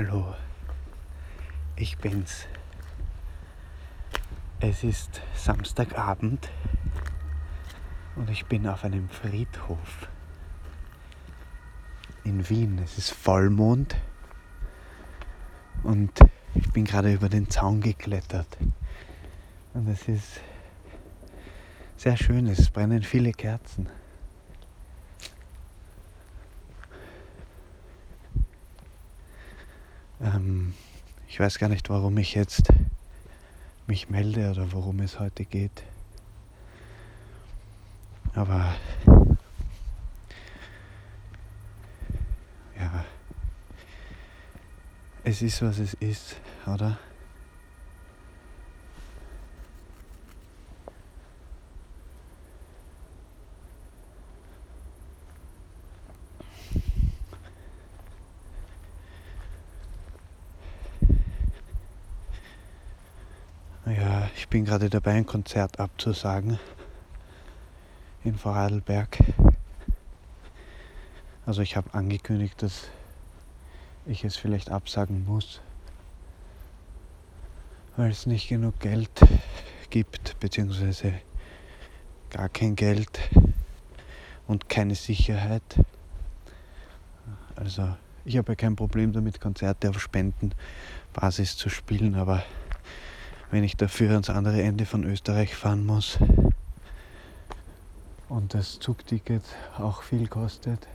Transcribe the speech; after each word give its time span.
Hallo, 0.00 0.32
ich 1.74 1.98
bin's. 1.98 2.46
Es 4.60 4.84
ist 4.84 5.22
Samstagabend 5.34 6.48
und 8.14 8.30
ich 8.30 8.46
bin 8.46 8.68
auf 8.68 8.84
einem 8.84 9.08
Friedhof 9.08 10.06
in 12.22 12.48
Wien. 12.48 12.78
Es 12.78 12.96
ist 12.96 13.10
Vollmond 13.10 13.96
und 15.82 16.12
ich 16.54 16.70
bin 16.70 16.84
gerade 16.84 17.12
über 17.12 17.28
den 17.28 17.50
Zaun 17.50 17.80
geklettert. 17.80 18.56
Und 19.74 19.88
es 19.88 20.06
ist 20.06 20.40
sehr 21.96 22.16
schön, 22.16 22.46
es 22.46 22.70
brennen 22.70 23.02
viele 23.02 23.32
Kerzen. 23.32 23.88
Ähm, 30.48 30.74
ich 31.28 31.38
weiß 31.38 31.58
gar 31.58 31.68
nicht, 31.68 31.90
warum 31.90 32.16
ich 32.16 32.34
jetzt 32.34 32.68
mich 33.86 34.08
melde 34.08 34.50
oder 34.50 34.72
worum 34.72 35.00
es 35.00 35.20
heute 35.20 35.44
geht. 35.44 35.82
Aber 38.34 38.74
ja, 42.78 43.04
es 45.24 45.42
ist, 45.42 45.60
was 45.62 45.78
es 45.78 45.94
ist, 45.94 46.36
oder? 46.66 46.98
Ja, 63.86 64.27
ich 64.38 64.46
bin 64.46 64.64
gerade 64.64 64.88
dabei, 64.88 65.14
ein 65.14 65.26
Konzert 65.26 65.80
abzusagen 65.80 66.60
in 68.22 68.38
Vorarlberg. 68.38 69.18
Also 71.44 71.60
ich 71.60 71.76
habe 71.76 71.92
angekündigt, 71.92 72.62
dass 72.62 72.84
ich 74.06 74.22
es 74.22 74.36
vielleicht 74.36 74.70
absagen 74.70 75.24
muss, 75.26 75.60
weil 77.96 78.12
es 78.12 78.26
nicht 78.26 78.48
genug 78.48 78.78
Geld 78.78 79.10
gibt, 79.90 80.38
beziehungsweise 80.38 81.14
gar 82.30 82.48
kein 82.48 82.76
Geld 82.76 83.18
und 84.46 84.68
keine 84.68 84.94
Sicherheit. 84.94 85.80
Also 87.56 87.88
ich 88.24 88.36
habe 88.36 88.52
ja 88.52 88.56
kein 88.56 88.76
Problem 88.76 89.12
damit, 89.12 89.40
Konzerte 89.40 89.90
auf 89.90 90.00
Spendenbasis 90.00 91.56
zu 91.56 91.68
spielen, 91.68 92.14
aber 92.14 92.44
wenn 93.50 93.64
ich 93.64 93.76
dafür 93.76 94.10
ans 94.10 94.30
andere 94.30 94.62
Ende 94.62 94.86
von 94.86 95.04
Österreich 95.04 95.54
fahren 95.54 95.86
muss 95.86 96.18
und 98.28 98.54
das 98.54 98.78
Zugticket 98.78 99.42
auch 99.78 100.02
viel 100.02 100.28
kostet. 100.28 100.86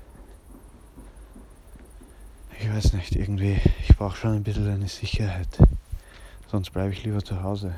Ich 2.60 2.72
weiß 2.72 2.94
nicht, 2.94 3.16
irgendwie, 3.16 3.60
ich 3.88 3.98
brauche 3.98 4.16
schon 4.16 4.36
ein 4.36 4.44
bisschen 4.44 4.70
eine 4.70 4.88
Sicherheit. 4.88 5.58
Sonst 6.48 6.70
bleibe 6.70 6.94
ich 6.94 7.04
lieber 7.04 7.24
zu 7.24 7.42
Hause. 7.42 7.74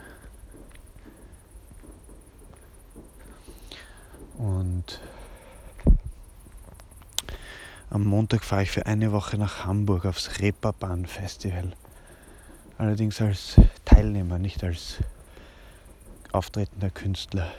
Und 4.38 5.00
am 7.90 8.04
Montag 8.04 8.44
fahre 8.44 8.64
ich 8.64 8.72
für 8.72 8.86
eine 8.86 9.14
Woche 9.14 9.38
nach 9.38 9.66
Hamburg 9.66 10.06
aufs 10.06 10.40
Reeperbahn 10.40 11.06
Festival. 11.06 11.72
Allerdings 12.78 13.22
als 13.22 13.56
Teilnehmer, 13.96 14.40
nicht 14.40 14.62
als 14.62 14.98
auftretender 16.34 16.90
Künstler. 16.90 17.50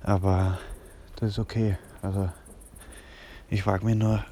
Aber 0.00 0.60
das 1.16 1.30
ist 1.30 1.38
okay. 1.40 1.76
Also 2.02 2.30
ich 3.48 3.64
frage 3.64 3.84
mich 3.84 3.96
nur, 3.96 4.24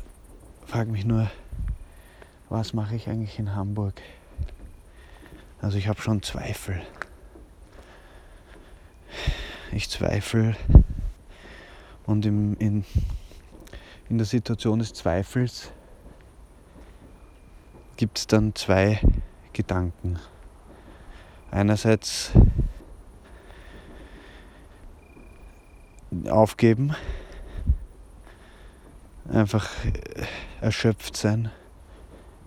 frage 0.64 0.92
mich 0.92 1.04
nur, 1.04 1.28
was 2.50 2.72
mache 2.72 2.94
ich 2.94 3.08
eigentlich 3.08 3.36
in 3.40 3.56
Hamburg? 3.56 4.00
Also 5.60 5.76
ich 5.76 5.88
habe 5.88 6.00
schon 6.00 6.22
Zweifel. 6.22 6.80
Ich 9.72 9.90
zweifle 9.90 10.54
und 12.06 12.24
im, 12.24 12.56
in, 12.58 12.84
in 14.08 14.18
der 14.18 14.24
Situation 14.24 14.78
des 14.78 14.94
Zweifels 14.94 15.72
gibt 17.96 18.18
es 18.18 18.28
dann 18.28 18.54
zwei 18.54 19.00
Gedanken. 19.58 20.20
Einerseits 21.50 22.30
aufgeben, 26.28 26.94
einfach 29.28 29.68
erschöpft 30.60 31.16
sein, 31.16 31.50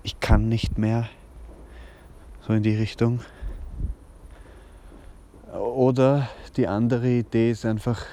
ich 0.03 0.21
kann 0.21 0.47
nicht 0.47 0.77
mehr, 0.77 1.09
so 2.47 2.53
in 2.53 2.63
die 2.63 2.77
Richtung. 2.77 3.19
Oder 5.51 6.29
die 6.55 6.69
andere 6.69 7.09
Idee 7.09 7.51
ist 7.51 7.65
einfach, 7.65 8.05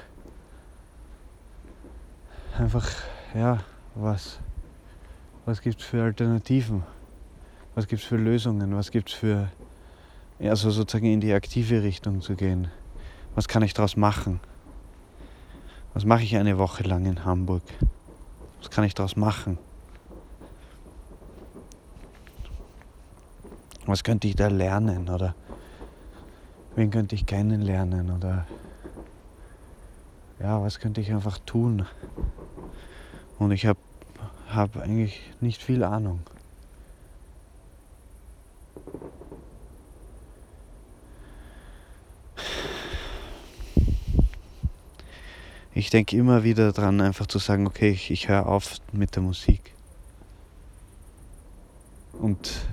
einfach, 2.58 2.90
ja, 3.32 3.60
was, 3.94 4.40
was 5.44 5.60
gibt 5.60 5.82
es 5.82 5.86
für 5.86 6.02
Alternativen? 6.02 6.82
Was 7.78 7.86
gibt 7.86 8.02
es 8.02 8.08
für 8.08 8.16
Lösungen? 8.16 8.74
Was 8.74 8.90
gibt 8.90 9.08
es 9.10 9.14
für, 9.14 9.52
also 10.40 10.68
sozusagen 10.68 11.06
in 11.06 11.20
die 11.20 11.32
aktive 11.32 11.84
Richtung 11.84 12.20
zu 12.22 12.34
gehen? 12.34 12.72
Was 13.36 13.46
kann 13.46 13.62
ich 13.62 13.72
daraus 13.72 13.96
machen? 13.96 14.40
Was 15.94 16.04
mache 16.04 16.24
ich 16.24 16.36
eine 16.36 16.58
Woche 16.58 16.82
lang 16.82 17.06
in 17.06 17.24
Hamburg? 17.24 17.62
Was 18.58 18.70
kann 18.70 18.82
ich 18.82 18.94
daraus 18.94 19.14
machen? 19.14 19.58
Was 23.86 24.02
könnte 24.02 24.26
ich 24.26 24.34
da 24.34 24.48
lernen? 24.48 25.08
Oder 25.08 25.36
wen 26.74 26.90
könnte 26.90 27.14
ich 27.14 27.26
kennenlernen? 27.26 28.10
Oder 28.10 28.44
ja, 30.40 30.60
was 30.60 30.80
könnte 30.80 31.00
ich 31.00 31.12
einfach 31.12 31.38
tun? 31.38 31.86
Und 33.38 33.52
ich 33.52 33.66
habe 33.66 33.78
hab 34.48 34.76
eigentlich 34.76 35.22
nicht 35.40 35.62
viel 35.62 35.84
Ahnung. 35.84 36.18
Ich 45.78 45.90
denke 45.90 46.16
immer 46.16 46.42
wieder 46.42 46.72
dran, 46.72 47.00
einfach 47.00 47.28
zu 47.28 47.38
sagen, 47.38 47.68
okay, 47.68 47.90
ich, 47.90 48.10
ich 48.10 48.28
höre 48.28 48.46
auf 48.46 48.78
mit 48.92 49.14
der 49.14 49.22
Musik. 49.22 49.74
Und 52.14 52.66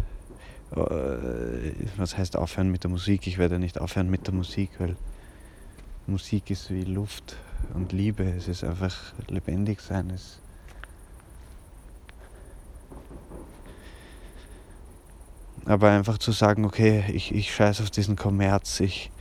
äh, 0.71 0.77
was 1.97 2.17
heißt 2.17 2.35
aufhören 2.35 2.71
mit 2.71 2.83
der 2.83 2.89
Musik? 2.89 3.27
Ich 3.27 3.37
werde 3.37 3.59
nicht 3.59 3.79
aufhören 3.79 4.09
mit 4.09 4.25
der 4.25 4.33
Musik, 4.33 4.71
weil 4.79 4.95
Musik 6.07 6.49
ist 6.49 6.71
wie 6.71 6.83
Luft 6.83 7.37
und 7.75 7.91
Liebe. 7.91 8.23
Es 8.23 8.47
ist 8.47 8.63
einfach 8.63 8.95
lebendig 9.27 9.81
sein. 9.81 10.09
Es 10.09 10.39
aber 15.65 15.91
einfach 15.91 16.17
zu 16.17 16.31
sagen, 16.31 16.65
okay, 16.65 17.03
ich, 17.13 17.33
ich 17.35 17.53
scheiße 17.53 17.83
auf 17.83 17.91
diesen 17.91 18.15
Kommerz, 18.15 18.79
ich, 18.79 19.11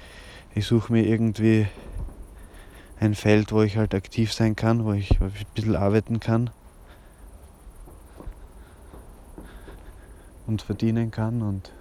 ich 0.54 0.66
suche 0.66 0.92
mir 0.92 1.06
irgendwie 1.06 1.66
ein 3.04 3.14
Feld, 3.14 3.52
wo 3.52 3.62
ich 3.62 3.76
halt 3.76 3.94
aktiv 3.94 4.32
sein 4.32 4.56
kann, 4.56 4.84
wo 4.84 4.92
ich 4.92 5.20
ein 5.20 5.32
bisschen 5.54 5.76
arbeiten 5.76 6.20
kann 6.20 6.50
und 10.46 10.62
verdienen 10.62 11.10
kann 11.10 11.42
und 11.42 11.72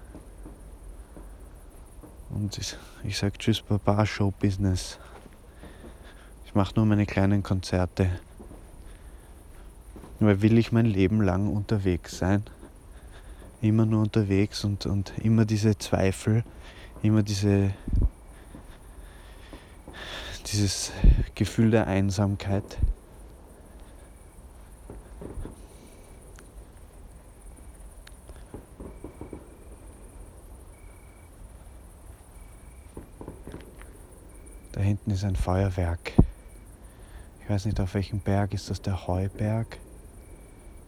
und 2.29 2.57
ich, 3.03 3.17
sage 3.17 3.37
Tschüss 3.37 3.61
Baba 3.61 4.07
Show 4.07 4.31
Business. 4.31 4.97
Ich 6.45 6.55
mache 6.55 6.73
nur 6.75 6.87
meine 6.87 7.05
kleinen 7.05 7.43
Konzerte. 7.43 8.09
Weil 10.19 10.41
will 10.41 10.57
ich 10.57 10.71
mein 10.71 10.87
Leben 10.87 11.21
lang 11.21 11.47
unterwegs 11.47 12.17
sein. 12.17 12.43
Immer 13.61 13.85
nur 13.85 14.01
unterwegs 14.01 14.63
und, 14.63 14.87
und 14.87 15.13
immer 15.19 15.45
diese 15.45 15.77
Zweifel, 15.77 16.43
immer 17.03 17.21
diese 17.21 17.71
dieses 20.51 20.91
Gefühl 21.35 21.71
der 21.71 21.87
Einsamkeit. 21.87 22.77
Da 34.71 34.81
hinten 34.81 35.11
ist 35.11 35.23
ein 35.23 35.35
Feuerwerk. 35.35 36.13
Ich 37.41 37.49
weiß 37.49 37.65
nicht 37.65 37.79
auf 37.79 37.93
welchem 37.93 38.19
Berg, 38.19 38.53
ist 38.53 38.69
das 38.69 38.81
der 38.81 39.07
Heuberg? 39.07 39.77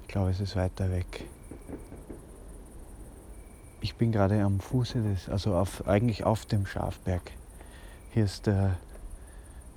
Ich 0.02 0.08
glaube, 0.08 0.32
es 0.32 0.40
ist 0.40 0.56
weiter 0.56 0.92
weg. 0.92 1.26
ich 3.86 3.98
bin 3.98 4.12
gerade 4.12 4.42
am 4.44 4.60
Fuße 4.60 5.00
des, 5.04 5.30
also 5.30 5.56
auf, 5.56 5.88
eigentlich 5.88 6.24
auf 6.24 6.48
dem 6.48 6.66
Schafberg. 6.66 7.22
Hier 8.10 8.26
ist 8.26 8.48
der, 8.48 8.80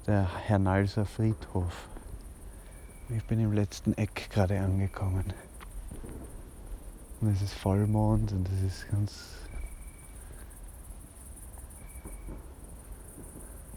der 0.08 0.26
Hernalser 0.46 1.04
Friedhof. 1.04 1.86
Ich 3.10 3.22
bin 3.24 3.40
im 3.40 3.52
letzten 3.52 3.92
Eck 3.92 4.30
gerade 4.30 4.58
angekommen. 4.58 5.34
Und 7.20 7.28
es 7.28 7.42
ist 7.42 7.52
Vollmond 7.52 8.32
und 8.32 8.48
es 8.48 8.62
ist 8.62 8.90
ganz. 8.90 9.34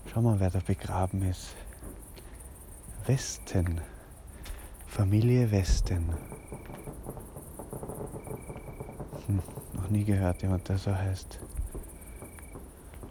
Schau 0.08 0.22
mal, 0.22 0.40
wer 0.40 0.50
da 0.50 0.60
begraben 0.66 1.22
ist. 1.24 1.54
Westen. 3.06 3.82
Familie 4.88 5.52
Westen. 5.52 6.14
Hm, 9.28 9.42
noch 9.74 9.90
nie 9.90 10.06
gehört, 10.06 10.42
jemand, 10.44 10.70
der 10.70 10.78
so 10.78 10.96
heißt. 10.96 11.40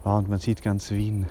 Wow, 0.03 0.17
und 0.17 0.29
man 0.29 0.39
sieht 0.39 0.63
ganz 0.63 0.89
Wien. 0.89 1.27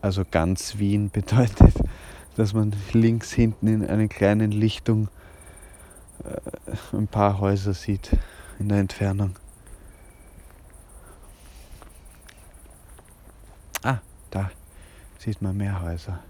Also 0.00 0.24
ganz 0.30 0.78
Wien 0.78 1.10
bedeutet, 1.12 1.74
dass 2.36 2.52
man 2.52 2.74
links 2.92 3.32
hinten 3.32 3.66
in 3.68 3.86
einer 3.86 4.08
kleinen 4.08 4.50
Lichtung 4.50 5.08
äh, 6.24 6.96
ein 6.96 7.08
paar 7.08 7.40
Häuser 7.40 7.74
sieht 7.74 8.16
in 8.58 8.68
der 8.68 8.78
Entfernung. 8.78 9.36
Ah, 13.82 13.98
da 14.30 14.50
sieht 15.18 15.40
man 15.42 15.56
mehr 15.56 15.80
Häuser. 15.82 16.22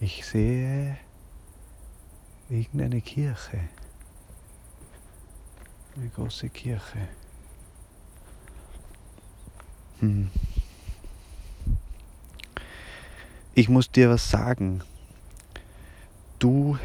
Ich 0.00 0.24
sehe 0.24 0.96
irgendeine 2.48 3.00
Kirche. 3.00 3.60
Eine 5.96 6.08
große 6.10 6.48
Kirche. 6.50 7.08
Hm. 9.98 10.30
Ich 13.58 13.68
muss 13.68 13.90
dir 13.90 14.08
was 14.08 14.30
sagen. 14.30 14.82
Du 16.38 16.78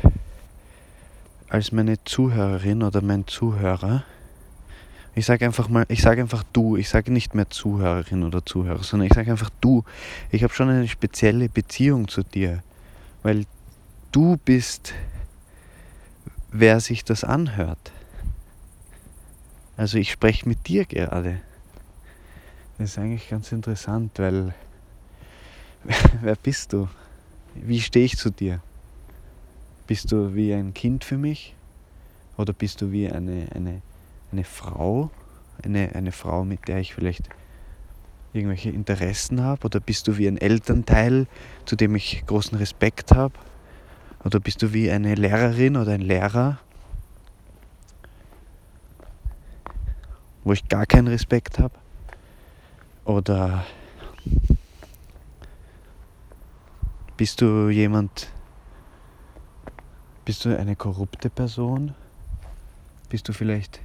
als 1.48 1.72
meine 1.72 2.04
Zuhörerin 2.04 2.82
oder 2.82 3.04
mein 3.04 3.28
Zuhörer, 3.28 4.04
ich 5.14 5.28
sage 5.28 5.46
einfach 5.46 5.70
mal, 5.70 5.86
ich 5.88 6.02
sage 6.02 6.22
einfach 6.22 6.44
du, 6.52 6.76
ich 6.76 6.90
sage 6.90 7.14
nicht 7.14 7.36
mehr 7.36 7.48
Zuhörerin 7.52 8.24
oder 8.24 8.44
Zuhörer, 8.44 8.82
sondern 8.82 9.06
ich 9.06 9.14
sage 9.14 9.30
einfach 9.30 9.52
du. 9.62 9.84
Ich 10.32 10.42
habe 10.42 10.52
schon 10.52 10.68
eine 10.68 10.88
spezielle 10.88 11.48
Beziehung 11.48 12.08
zu 12.08 12.24
dir, 12.24 12.64
weil 13.22 13.46
du 14.12 14.38
bist, 14.38 14.96
wer 16.52 16.80
sich 16.80 17.06
das 17.06 17.24
anhört. 17.24 17.92
Also 19.78 20.00
ich 20.00 20.12
spreche 20.12 20.50
mit 20.50 20.68
dir 20.68 20.86
gerade. 20.86 21.40
Das 22.80 22.90
ist 22.90 22.98
eigentlich 22.98 23.30
ganz 23.30 23.52
interessant, 23.52 24.18
weil 24.18 24.56
wer 26.22 26.36
bist 26.36 26.74
du? 26.74 26.88
Wie 27.56 27.82
stehe 27.82 28.06
ich 28.06 28.18
zu 28.18 28.30
dir? 28.30 28.62
Bist 29.88 30.12
du 30.12 30.34
wie 30.34 30.54
ein 30.54 30.74
Kind 30.74 31.04
für 31.04 31.18
mich? 31.18 31.56
Oder 32.38 32.54
bist 32.54 32.82
du 32.82 32.92
wie 32.92 33.10
eine, 33.10 33.48
eine, 33.54 33.82
eine 34.32 34.44
Frau? 34.44 35.12
Eine, 35.64 35.94
eine 35.94 36.12
Frau, 36.12 36.46
mit 36.46 36.68
der 36.68 36.80
ich 36.80 36.94
vielleicht 36.94 37.30
irgendwelche 38.32 38.70
Interessen 38.70 39.42
habe? 39.42 39.66
Oder 39.66 39.80
bist 39.80 40.08
du 40.08 40.18
wie 40.18 40.28
ein 40.28 40.38
Elternteil, 40.38 41.28
zu 41.66 41.76
dem 41.76 41.96
ich 41.96 42.24
großen 42.26 42.58
Respekt 42.58 43.12
habe? 43.12 43.34
Oder 44.24 44.40
bist 44.40 44.62
du 44.62 44.74
wie 44.74 44.90
eine 44.90 45.16
Lehrerin 45.16 45.76
oder 45.76 45.92
ein 45.92 46.02
Lehrer, 46.02 46.60
wo 50.46 50.54
ich 50.54 50.68
gar 50.70 50.86
keinen 50.86 51.08
Respekt 51.08 51.60
habe? 51.60 51.76
Oder 53.04 53.66
bist 57.18 57.42
du 57.42 57.70
jemand, 57.70 58.30
bist 60.26 60.46
du 60.46 60.58
eine 60.58 60.76
korrupte 60.76 61.30
Person? 61.30 61.94
Bist 63.10 63.28
du 63.28 63.34
vielleicht 63.34 63.80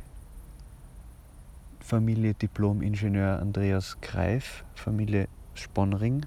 Familie 1.81 2.35
Diplom-Ingenieur 2.35 3.39
Andreas 3.41 4.01
Greif, 4.01 4.65
Familie 4.75 5.29
Sponring? 5.55 6.25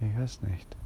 Ich 0.00 0.18
weiß 0.18 0.42
nicht. 0.42 0.79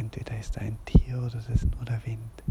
Entweder 0.00 0.38
ist 0.38 0.56
da 0.56 0.62
ein 0.62 0.78
Tier 0.86 1.18
oder 1.18 1.34
es 1.34 1.48
ist 1.50 1.70
nur 1.76 1.84
der 1.84 2.02
Wind. 2.06 2.42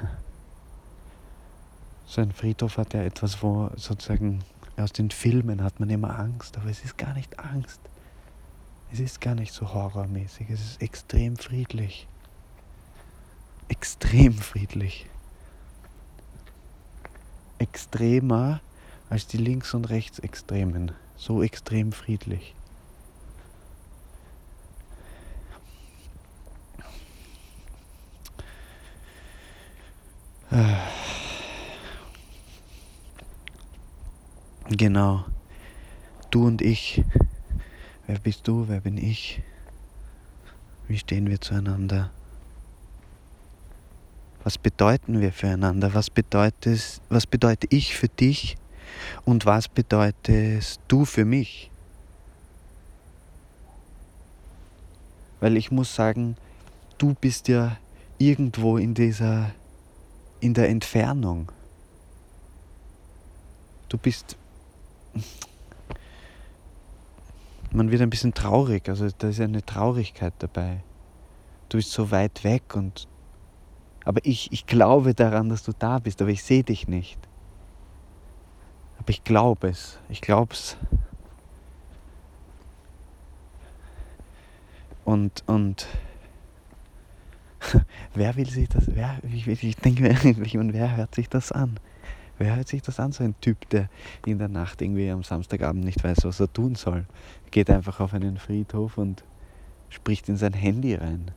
So 2.06 2.20
ein 2.20 2.30
Friedhof 2.30 2.78
hat 2.78 2.94
ja 2.94 3.02
etwas, 3.02 3.42
wo 3.42 3.70
sozusagen 3.74 4.44
aus 4.76 4.92
den 4.92 5.10
Filmen 5.10 5.64
hat 5.64 5.80
man 5.80 5.90
immer 5.90 6.16
Angst, 6.16 6.56
aber 6.56 6.70
es 6.70 6.84
ist 6.84 6.96
gar 6.96 7.14
nicht 7.14 7.40
Angst. 7.40 7.80
Es 8.92 9.00
ist 9.00 9.20
gar 9.20 9.34
nicht 9.34 9.52
so 9.52 9.74
horrormäßig, 9.74 10.48
es 10.50 10.60
ist 10.60 10.80
extrem 10.80 11.36
friedlich. 11.36 12.06
Extrem 13.66 14.34
friedlich 14.34 15.06
extremer 17.58 18.60
als 19.10 19.26
die 19.26 19.38
Links- 19.38 19.74
und 19.74 19.86
Rechtsextremen. 19.86 20.92
So 21.16 21.42
extrem 21.42 21.92
friedlich. 21.92 22.54
Genau. 34.68 35.24
Du 36.30 36.46
und 36.46 36.60
ich. 36.62 37.02
Wer 38.06 38.18
bist 38.18 38.48
du? 38.48 38.68
Wer 38.68 38.80
bin 38.80 38.98
ich? 38.98 39.42
Wie 40.88 40.98
stehen 40.98 41.28
wir 41.28 41.40
zueinander? 41.40 42.10
Was 44.44 44.58
bedeuten 44.58 45.22
wir 45.22 45.32
füreinander? 45.32 45.94
Was 45.94 46.10
bedeutet, 46.10 47.00
was 47.08 47.26
bedeute 47.26 47.66
ich 47.70 47.96
für 47.96 48.08
dich? 48.08 48.56
Und 49.24 49.46
was 49.46 49.68
bedeutest 49.68 50.82
du 50.86 51.06
für 51.06 51.24
mich? 51.24 51.70
Weil 55.40 55.56
ich 55.56 55.70
muss 55.70 55.94
sagen, 55.94 56.36
du 56.98 57.14
bist 57.14 57.48
ja 57.48 57.78
irgendwo 58.18 58.76
in 58.76 58.92
dieser, 58.92 59.50
in 60.40 60.52
der 60.52 60.68
Entfernung. 60.68 61.50
Du 63.88 63.96
bist, 63.96 64.36
man 67.70 67.90
wird 67.90 68.02
ein 68.02 68.10
bisschen 68.10 68.34
traurig, 68.34 68.88
also 68.90 69.08
da 69.16 69.28
ist 69.28 69.40
eine 69.40 69.64
Traurigkeit 69.64 70.34
dabei. 70.38 70.80
Du 71.70 71.78
bist 71.78 71.92
so 71.92 72.10
weit 72.10 72.44
weg 72.44 72.76
und 72.76 73.08
aber 74.04 74.20
ich, 74.24 74.52
ich 74.52 74.66
glaube 74.66 75.14
daran, 75.14 75.48
dass 75.48 75.62
du 75.62 75.72
da 75.78 75.98
bist, 75.98 76.20
aber 76.20 76.30
ich 76.30 76.42
sehe 76.42 76.62
dich 76.62 76.88
nicht. 76.88 77.18
Aber 78.98 79.08
ich 79.10 79.24
glaube 79.24 79.68
es. 79.68 79.98
Ich 80.08 80.20
glaube 80.20 80.52
es. 80.52 80.76
Und, 85.04 85.42
und 85.46 85.86
wer 88.14 88.36
will 88.36 88.48
sich 88.48 88.68
das, 88.68 88.84
wer, 88.94 89.18
ich, 89.22 89.46
ich 89.46 89.76
denke 89.76 90.02
mir 90.02 90.10
und 90.60 90.72
wer 90.72 90.96
hört 90.96 91.14
sich 91.14 91.28
das 91.28 91.52
an? 91.52 91.78
Wer 92.36 92.56
hört 92.56 92.68
sich 92.68 92.82
das 92.82 92.98
an, 92.98 93.12
so 93.12 93.22
ein 93.22 93.34
Typ, 93.40 93.68
der 93.70 93.88
in 94.26 94.38
der 94.38 94.48
Nacht 94.48 94.82
irgendwie 94.82 95.08
am 95.10 95.22
Samstagabend 95.22 95.84
nicht 95.84 96.02
weiß, 96.02 96.24
was 96.24 96.40
er 96.40 96.52
tun 96.52 96.74
soll? 96.74 97.06
Geht 97.50 97.70
einfach 97.70 98.00
auf 98.00 98.12
einen 98.12 98.38
Friedhof 98.38 98.98
und 98.98 99.22
spricht 99.88 100.28
in 100.28 100.36
sein 100.36 100.52
Handy 100.52 100.94
rein 100.94 101.30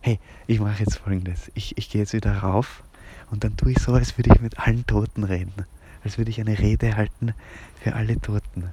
hey, 0.00 0.18
ich 0.46 0.60
mache 0.60 0.82
jetzt 0.82 0.98
folgendes. 0.98 1.50
Ich, 1.54 1.76
ich 1.76 1.90
gehe 1.90 2.00
jetzt 2.00 2.12
wieder 2.12 2.38
rauf 2.38 2.82
und 3.30 3.44
dann 3.44 3.56
tue 3.56 3.72
ich 3.72 3.78
so, 3.78 3.92
als 3.92 4.16
würde 4.16 4.32
ich 4.34 4.40
mit 4.40 4.58
allen 4.58 4.86
Toten 4.86 5.24
reden. 5.24 5.66
Als 6.02 6.16
würde 6.16 6.30
ich 6.30 6.40
eine 6.40 6.58
Rede 6.58 6.96
halten 6.96 7.34
für 7.82 7.94
alle 7.94 8.18
Toten. 8.20 8.70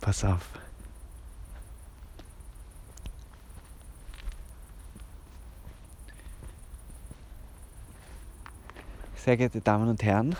Pass 0.00 0.24
auf. 0.24 0.48
Sehr 9.16 9.36
geehrte 9.36 9.60
Damen 9.60 9.88
und 9.88 10.02
Herren, 10.02 10.34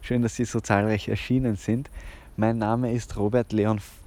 schön, 0.00 0.22
dass 0.22 0.34
Sie 0.34 0.46
so 0.46 0.60
zahlreich 0.60 1.08
erschienen 1.08 1.56
sind. 1.56 1.90
Mein 2.38 2.56
Name 2.56 2.90
ist 2.90 3.18
Robert 3.18 3.52
Leon. 3.52 3.76
F 3.76 4.00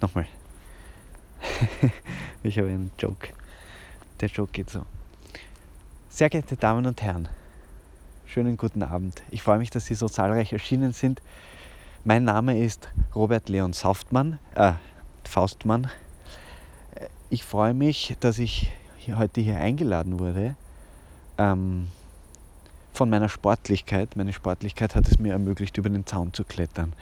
Nochmal, 0.00 0.28
ich 2.42 2.58
habe 2.58 2.68
einen 2.68 2.90
Joke. 2.98 3.28
Der 4.20 4.28
Joke 4.28 4.52
geht 4.52 4.70
so. 4.70 4.84
Sehr 6.08 6.30
geehrte 6.30 6.56
Damen 6.56 6.86
und 6.86 7.02
Herren, 7.02 7.28
schönen 8.26 8.56
guten 8.56 8.82
Abend. 8.82 9.22
Ich 9.30 9.42
freue 9.42 9.58
mich, 9.58 9.70
dass 9.70 9.86
Sie 9.86 9.94
so 9.94 10.08
zahlreich 10.08 10.52
erschienen 10.52 10.92
sind. 10.92 11.20
Mein 12.04 12.24
Name 12.24 12.58
ist 12.58 12.88
Robert 13.14 13.48
Leon 13.48 13.72
Saftmann, 13.72 14.38
äh, 14.54 14.72
Faustmann. 15.24 15.90
Ich 17.30 17.44
freue 17.44 17.74
mich, 17.74 18.16
dass 18.20 18.38
ich 18.38 18.70
heute 19.08 19.40
hier 19.40 19.58
eingeladen 19.58 20.18
wurde. 20.18 20.54
Ähm, 21.38 21.88
von 22.92 23.10
meiner 23.10 23.28
Sportlichkeit. 23.28 24.16
Meine 24.16 24.32
Sportlichkeit 24.32 24.94
hat 24.94 25.08
es 25.08 25.18
mir 25.18 25.32
ermöglicht, 25.32 25.76
über 25.76 25.90
den 25.90 26.06
Zaun 26.06 26.32
zu 26.32 26.44
klettern. 26.44 26.92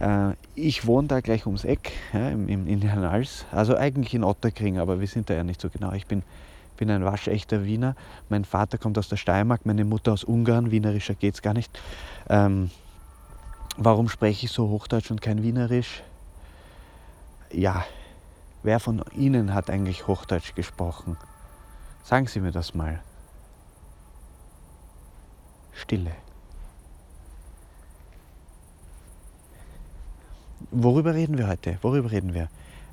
Äh, 0.00 0.32
ich 0.54 0.86
wohne 0.86 1.08
da 1.08 1.20
gleich 1.20 1.46
ums 1.46 1.64
Eck, 1.64 1.92
ja, 2.12 2.30
im, 2.30 2.48
im, 2.48 2.66
in 2.66 2.82
Hernals, 2.82 3.44
also 3.52 3.76
eigentlich 3.76 4.14
in 4.14 4.24
Otterkring, 4.24 4.78
aber 4.78 4.98
wir 4.98 5.06
sind 5.06 5.30
da 5.30 5.34
ja 5.34 5.44
nicht 5.44 5.60
so 5.60 5.68
genau. 5.68 5.92
Ich 5.92 6.06
bin, 6.06 6.22
bin 6.76 6.90
ein 6.90 7.04
waschechter 7.04 7.64
Wiener. 7.64 7.94
Mein 8.28 8.44
Vater 8.44 8.78
kommt 8.78 8.98
aus 8.98 9.08
der 9.08 9.16
Steiermark, 9.16 9.66
meine 9.66 9.84
Mutter 9.84 10.12
aus 10.12 10.24
Ungarn. 10.24 10.70
Wienerischer 10.70 11.14
geht 11.14 11.34
es 11.34 11.42
gar 11.42 11.54
nicht. 11.54 11.78
Ähm, 12.28 12.70
warum 13.76 14.08
spreche 14.08 14.46
ich 14.46 14.52
so 14.52 14.68
Hochdeutsch 14.70 15.10
und 15.10 15.20
kein 15.20 15.42
Wienerisch? 15.42 16.02
Ja, 17.52 17.84
wer 18.62 18.80
von 18.80 19.02
Ihnen 19.14 19.52
hat 19.52 19.68
eigentlich 19.68 20.06
Hochdeutsch 20.06 20.54
gesprochen? 20.54 21.16
Sagen 22.04 22.26
Sie 22.26 22.40
mir 22.40 22.52
das 22.52 22.74
mal. 22.74 23.00
Stille. 25.72 26.12
Worüber 30.72 31.14
reden 31.14 31.36
wir 31.36 31.48
heute? 31.48 31.78
Worüber 31.82 32.12
reden 32.12 32.32
wir? 32.32 32.48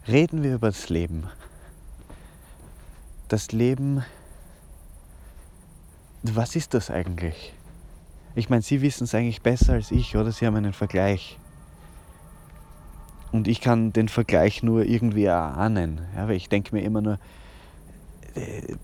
Reden 0.07 0.41
wir 0.41 0.55
über 0.55 0.67
das 0.67 0.89
Leben. 0.89 1.27
Das 3.27 3.51
Leben, 3.51 4.03
was 6.23 6.55
ist 6.55 6.73
das 6.73 6.89
eigentlich? 6.89 7.53
Ich 8.35 8.49
meine, 8.49 8.63
Sie 8.63 8.81
wissen 8.81 9.03
es 9.03 9.13
eigentlich 9.13 9.41
besser 9.41 9.73
als 9.73 9.91
ich, 9.91 10.15
oder? 10.15 10.31
Sie 10.31 10.45
haben 10.47 10.55
einen 10.55 10.73
Vergleich. 10.73 11.37
Und 13.31 13.47
ich 13.47 13.61
kann 13.61 13.93
den 13.93 14.09
Vergleich 14.09 14.63
nur 14.63 14.85
irgendwie 14.85 15.25
erahnen. 15.25 15.99
Ja, 16.15 16.27
weil 16.27 16.35
ich 16.35 16.49
denke 16.49 16.73
mir 16.73 16.81
immer 16.81 17.01
nur, 17.01 17.19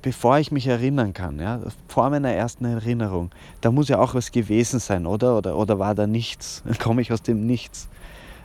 bevor 0.04 0.38
ich 0.38 0.52
mich 0.52 0.68
erinnern 0.68 1.14
kann, 1.14 1.40
ja, 1.40 1.62
vor 1.88 2.10
meiner 2.12 2.32
ersten 2.32 2.66
Erinnerung, 2.66 3.32
da 3.62 3.72
muss 3.72 3.88
ja 3.88 4.00
auch 4.00 4.14
was 4.14 4.32
gewesen 4.32 4.80
sein, 4.80 5.08
oder? 5.08 5.38
Oder, 5.38 5.58
oder 5.58 5.80
war 5.80 5.96
da 5.96 6.06
nichts? 6.06 6.62
Dann 6.66 6.78
komme 6.78 7.02
ich 7.02 7.12
aus 7.12 7.24
dem 7.24 7.48
Nichts. 7.48 7.88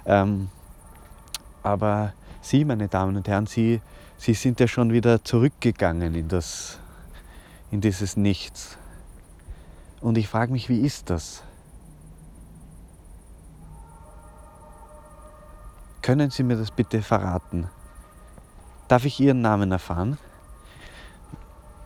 Ähm, 0.08 0.48
aber 1.62 2.14
Sie, 2.40 2.64
meine 2.64 2.88
Damen 2.88 3.16
und 3.16 3.28
Herren, 3.28 3.46
Sie, 3.46 3.82
Sie 4.16 4.32
sind 4.32 4.58
ja 4.58 4.66
schon 4.66 4.90
wieder 4.90 5.22
zurückgegangen 5.22 6.14
in, 6.14 6.28
das, 6.28 6.78
in 7.70 7.82
dieses 7.82 8.16
Nichts. 8.16 8.78
Und 10.00 10.16
ich 10.16 10.26
frage 10.26 10.50
mich, 10.50 10.70
wie 10.70 10.80
ist 10.80 11.10
das? 11.10 11.42
Können 16.00 16.30
Sie 16.30 16.42
mir 16.42 16.56
das 16.56 16.70
bitte 16.70 17.02
verraten? 17.02 17.68
Darf 18.88 19.04
ich 19.04 19.20
Ihren 19.20 19.42
Namen 19.42 19.70
erfahren? 19.72 20.16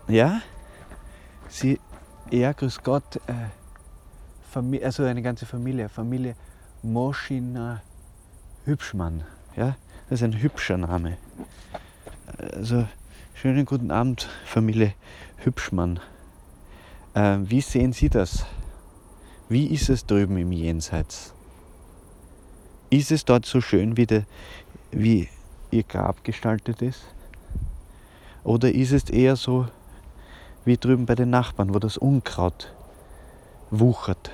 Ja? 0.06 0.42
Sie, 1.48 1.80
ja, 2.30 2.52
grüß 2.52 2.84
Gott, 2.84 3.20
äh, 3.26 4.84
also 4.84 5.02
eine 5.02 5.22
ganze 5.22 5.44
Familie, 5.44 5.88
Familie 5.88 6.36
Moschina 6.82 7.80
Hübschmann. 8.64 9.24
Ja? 9.56 9.76
Das 10.08 10.20
ist 10.20 10.24
ein 10.24 10.40
hübscher 10.40 10.76
Name. 10.76 11.16
Also, 12.38 12.86
schönen 13.34 13.64
guten 13.64 13.90
Abend, 13.90 14.28
Familie 14.44 14.94
Hübschmann. 15.38 16.00
Äh, 17.14 17.38
wie 17.42 17.60
sehen 17.60 17.92
Sie 17.92 18.08
das? 18.08 18.46
Wie 19.48 19.66
ist 19.66 19.88
es 19.88 20.06
drüben 20.06 20.36
im 20.38 20.52
Jenseits? 20.52 21.34
Ist 22.90 23.10
es 23.10 23.24
dort 23.24 23.46
so 23.46 23.60
schön, 23.60 23.96
wie, 23.96 24.06
de, 24.06 24.24
wie 24.90 25.28
Ihr 25.70 25.82
Grab 25.82 26.24
gestaltet 26.24 26.82
ist? 26.82 27.02
Oder 28.44 28.72
ist 28.72 28.92
es 28.92 29.10
eher 29.10 29.36
so, 29.36 29.66
wie 30.64 30.76
drüben 30.76 31.06
bei 31.06 31.14
den 31.14 31.30
Nachbarn, 31.30 31.74
wo 31.74 31.78
das 31.78 31.96
Unkraut 31.96 32.72
wuchert. 33.70 34.30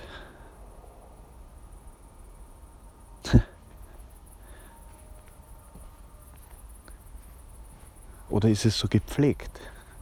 Oder 8.39 8.51
ist 8.51 8.67
es 8.67 8.79
so 8.79 8.87
gepflegt, 8.87 9.51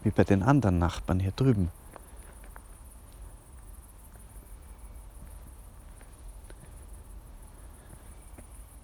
wie 0.02 0.11
bei 0.11 0.23
den 0.23 0.43
anderen 0.43 0.78
Nachbarn 0.78 1.21
hier 1.21 1.31
drüben? 1.31 1.71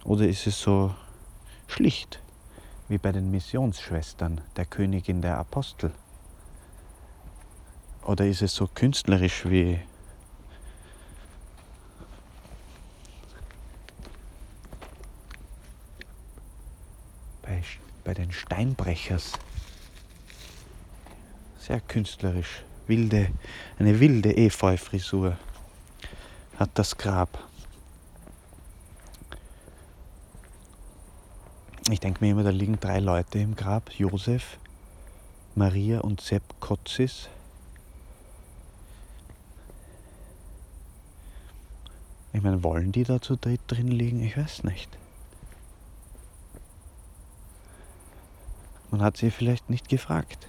Oder 0.04 0.26
ist 0.26 0.47
es 0.47 0.59
so 0.59 0.94
schlicht, 1.66 2.23
wie 2.88 2.97
bei 2.97 3.12
den 3.12 3.30
Missionsschwestern 3.30 4.40
der 4.56 4.64
Königin 4.64 5.21
der 5.21 5.37
Apostel? 5.37 5.92
Oder 8.04 8.26
ist 8.26 8.40
es 8.40 8.54
so 8.54 8.66
künstlerisch 8.66 9.44
wie 9.44 9.82
bei, 18.12 18.14
den 18.14 18.33
Steinbrechers? 18.33 19.33
Sehr 21.59 21.81
künstlerisch. 21.81 22.62
Wilde, 22.87 23.28
eine 23.78 24.00
wilde 24.00 24.37
Efeu-Frisur 24.37 25.38
hat 26.59 26.71
das 26.75 26.99
Grab. 26.99 27.49
Ich 31.90 32.00
denke 32.00 32.23
mir 32.25 32.33
immer, 32.33 32.42
da 32.42 32.50
liegen 32.50 32.78
drei 32.78 32.99
Leute 32.99 33.38
im 33.38 33.57
Grab. 33.57 33.90
Josef, 33.92 34.59
Maria 35.54 36.00
und 36.00 36.21
Sepp 36.21 36.42
Kotzis. 36.61 37.28
Ich 42.35 42.42
meine, 42.42 42.62
wollen 42.62 42.92
die 42.92 43.04
da 43.04 43.21
zu 43.21 43.37
dritt 43.37 43.61
drin 43.69 43.88
liegen? 43.88 44.23
Ich 44.23 44.37
weiß 44.37 44.64
nicht. 44.64 44.99
Man 48.92 49.00
hat 49.00 49.16
sie 49.16 49.30
vielleicht 49.30 49.70
nicht 49.70 49.88
gefragt. 49.88 50.46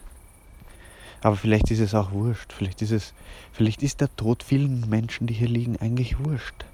Aber 1.22 1.38
vielleicht 1.38 1.72
ist 1.72 1.80
es 1.80 1.96
auch 1.96 2.12
wurscht. 2.12 2.52
Vielleicht 2.52 2.82
ist, 2.82 2.92
es, 2.92 3.14
vielleicht 3.54 3.82
ist 3.82 4.02
der 4.02 4.14
Tod 4.18 4.44
vielen 4.44 4.90
Menschen, 4.90 5.28
die 5.28 5.34
hier 5.34 5.48
liegen, 5.48 5.78
eigentlich 5.78 6.20
wurscht. 6.20 6.66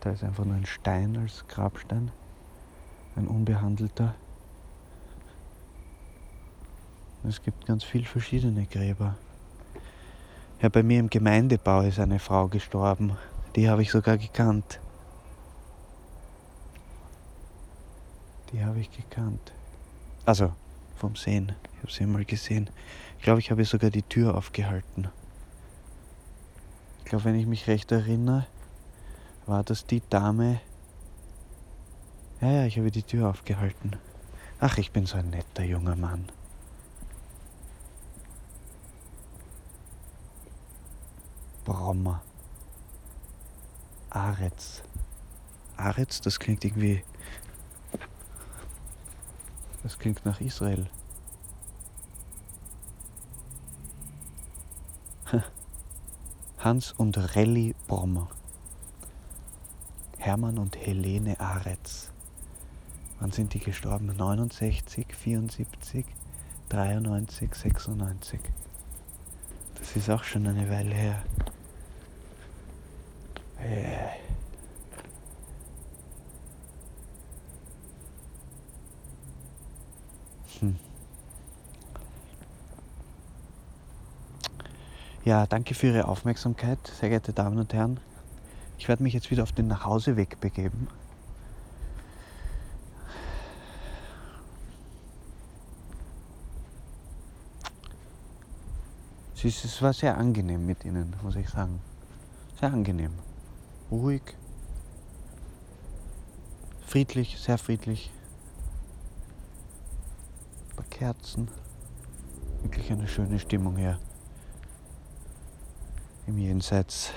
Da 0.00 0.10
ist 0.10 0.24
einfach 0.24 0.44
nur 0.44 0.56
ein 0.56 0.66
Stein 0.66 1.16
als 1.16 1.46
Grabstein, 1.46 2.10
ein 3.14 3.28
unbehandelter. 3.28 4.16
Es 7.26 7.42
gibt 7.42 7.64
ganz 7.64 7.84
viele 7.84 8.04
verschiedene 8.04 8.66
Gräber. 8.66 9.16
Ja, 10.60 10.68
bei 10.68 10.82
mir 10.82 11.00
im 11.00 11.08
Gemeindebau 11.08 11.80
ist 11.80 11.98
eine 11.98 12.18
Frau 12.18 12.48
gestorben. 12.48 13.16
Die 13.56 13.68
habe 13.68 13.80
ich 13.80 13.90
sogar 13.90 14.18
gekannt. 14.18 14.78
Die 18.52 18.62
habe 18.62 18.78
ich 18.78 18.90
gekannt. 18.90 19.52
Also 20.26 20.52
vom 20.96 21.16
Sehen. 21.16 21.52
Ich 21.72 21.78
habe 21.78 21.92
sie 21.92 22.06
mal 22.06 22.24
gesehen. 22.26 22.68
Ich 23.16 23.24
glaube, 23.24 23.40
ich 23.40 23.50
habe 23.50 23.64
sogar 23.64 23.90
die 23.90 24.02
Tür 24.02 24.36
aufgehalten. 24.36 25.08
Ich 26.98 27.04
glaube, 27.06 27.24
wenn 27.24 27.36
ich 27.36 27.46
mich 27.46 27.66
recht 27.68 27.90
erinnere, 27.90 28.46
war 29.46 29.64
das 29.64 29.86
die 29.86 30.02
Dame. 30.10 30.60
Ja, 32.42 32.50
ja, 32.50 32.66
ich 32.66 32.76
habe 32.78 32.90
die 32.90 33.02
Tür 33.02 33.30
aufgehalten. 33.30 33.96
Ach, 34.60 34.76
ich 34.76 34.92
bin 34.92 35.06
so 35.06 35.16
ein 35.16 35.30
netter 35.30 35.64
junger 35.64 35.96
Mann. 35.96 36.26
Brommer. 41.64 42.22
Aretz. 44.10 44.82
Aretz, 45.76 46.20
das 46.20 46.38
klingt 46.38 46.64
irgendwie. 46.64 47.02
Das 49.82 49.98
klingt 49.98 50.24
nach 50.24 50.40
Israel. 50.40 50.88
Hans 56.58 56.92
und 56.92 57.34
Relly 57.34 57.74
Brommer. 57.88 58.28
Hermann 60.18 60.58
und 60.58 60.76
Helene 60.76 61.38
Aretz. 61.38 62.10
Wann 63.20 63.30
sind 63.30 63.52
die 63.54 63.58
gestorben? 63.58 64.14
69, 64.16 65.14
74, 65.14 66.06
93, 66.68 67.54
96. 67.54 68.40
Das 69.74 69.96
ist 69.96 70.08
auch 70.08 70.24
schon 70.24 70.46
eine 70.46 70.70
Weile 70.70 70.94
her. 70.94 71.22
Hm. 80.60 80.76
Ja, 85.24 85.46
danke 85.46 85.74
für 85.74 85.86
Ihre 85.86 86.08
Aufmerksamkeit, 86.08 86.78
sehr 86.86 87.08
geehrte 87.08 87.32
Damen 87.32 87.58
und 87.58 87.72
Herren. 87.72 88.00
Ich 88.78 88.88
werde 88.88 89.02
mich 89.02 89.14
jetzt 89.14 89.30
wieder 89.30 89.42
auf 89.42 89.52
den 89.52 89.68
Nachhauseweg 89.68 90.40
begeben. 90.40 90.88
Es 99.74 99.82
war 99.82 99.92
sehr 99.92 100.16
angenehm 100.16 100.64
mit 100.64 100.84
Ihnen, 100.84 101.14
muss 101.22 101.36
ich 101.36 101.48
sagen. 101.48 101.80
Sehr 102.60 102.72
angenehm. 102.72 103.10
Ruhig. 103.90 104.22
Friedlich, 106.86 107.38
sehr 107.38 107.58
friedlich. 107.58 108.10
Ein 110.70 110.76
paar 110.76 110.84
Kerzen. 110.86 111.48
Wirklich 112.62 112.90
eine 112.90 113.08
schöne 113.08 113.38
Stimmung 113.38 113.76
hier. 113.76 113.98
Im 116.26 116.38
Jenseits. 116.38 117.12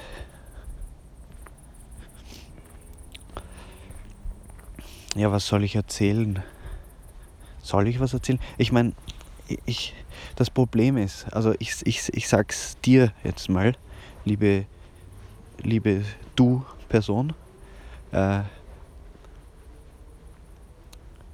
Ja, 5.16 5.32
was 5.32 5.48
soll 5.48 5.64
ich 5.64 5.76
erzählen? 5.76 6.44
Soll 7.64 7.88
ich 7.88 8.00
was 8.00 8.14
erzählen? 8.14 8.40
Ich 8.58 8.72
meine, 8.72 8.94
ich, 9.66 9.96
das 10.36 10.50
Problem 10.50 10.98
ist, 10.98 11.26
also 11.34 11.54
ich, 11.60 11.76
ich, 11.86 12.14
ich 12.14 12.28
sag's 12.28 12.78
dir 12.82 13.14
jetzt 13.24 13.50
mal, 13.50 13.74
liebe, 14.26 14.66
liebe 15.60 16.04
du 16.38 16.66
Person, 16.90 17.34
äh, 18.12 18.42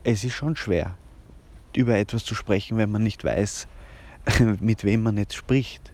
es 0.03 0.24
ist 0.24 0.33
schon 0.33 0.55
schwer, 0.55 0.98
über 1.75 1.98
etwas 1.98 2.25
zu 2.25 2.36
sprechen, 2.36 2.77
wenn 2.77 2.91
man 2.91 3.03
nicht 3.03 3.24
weiß, 3.24 3.67
mit 4.60 4.83
wem 4.83 5.03
man 5.03 5.17
jetzt 5.17 5.36
spricht. 5.36 5.93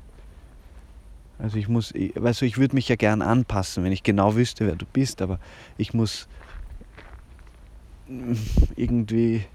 Also 1.37 1.57
ich 1.57 1.69
muss, 1.69 1.93
du, 2.15 2.45
ich 2.45 2.57
würde 2.57 2.75
mich 2.75 2.89
ja 2.89 2.95
gern 2.95 3.21
anpassen, 3.21 3.83
wenn 3.83 3.93
ich 3.93 4.03
genau 4.03 4.35
wüsste, 4.35 4.67
wer 4.67 4.75
du 4.75 4.85
bist, 4.85 5.21
aber 5.21 5.39
ich 5.77 5.93
muss 5.93 6.27
irgendwie 8.75 9.45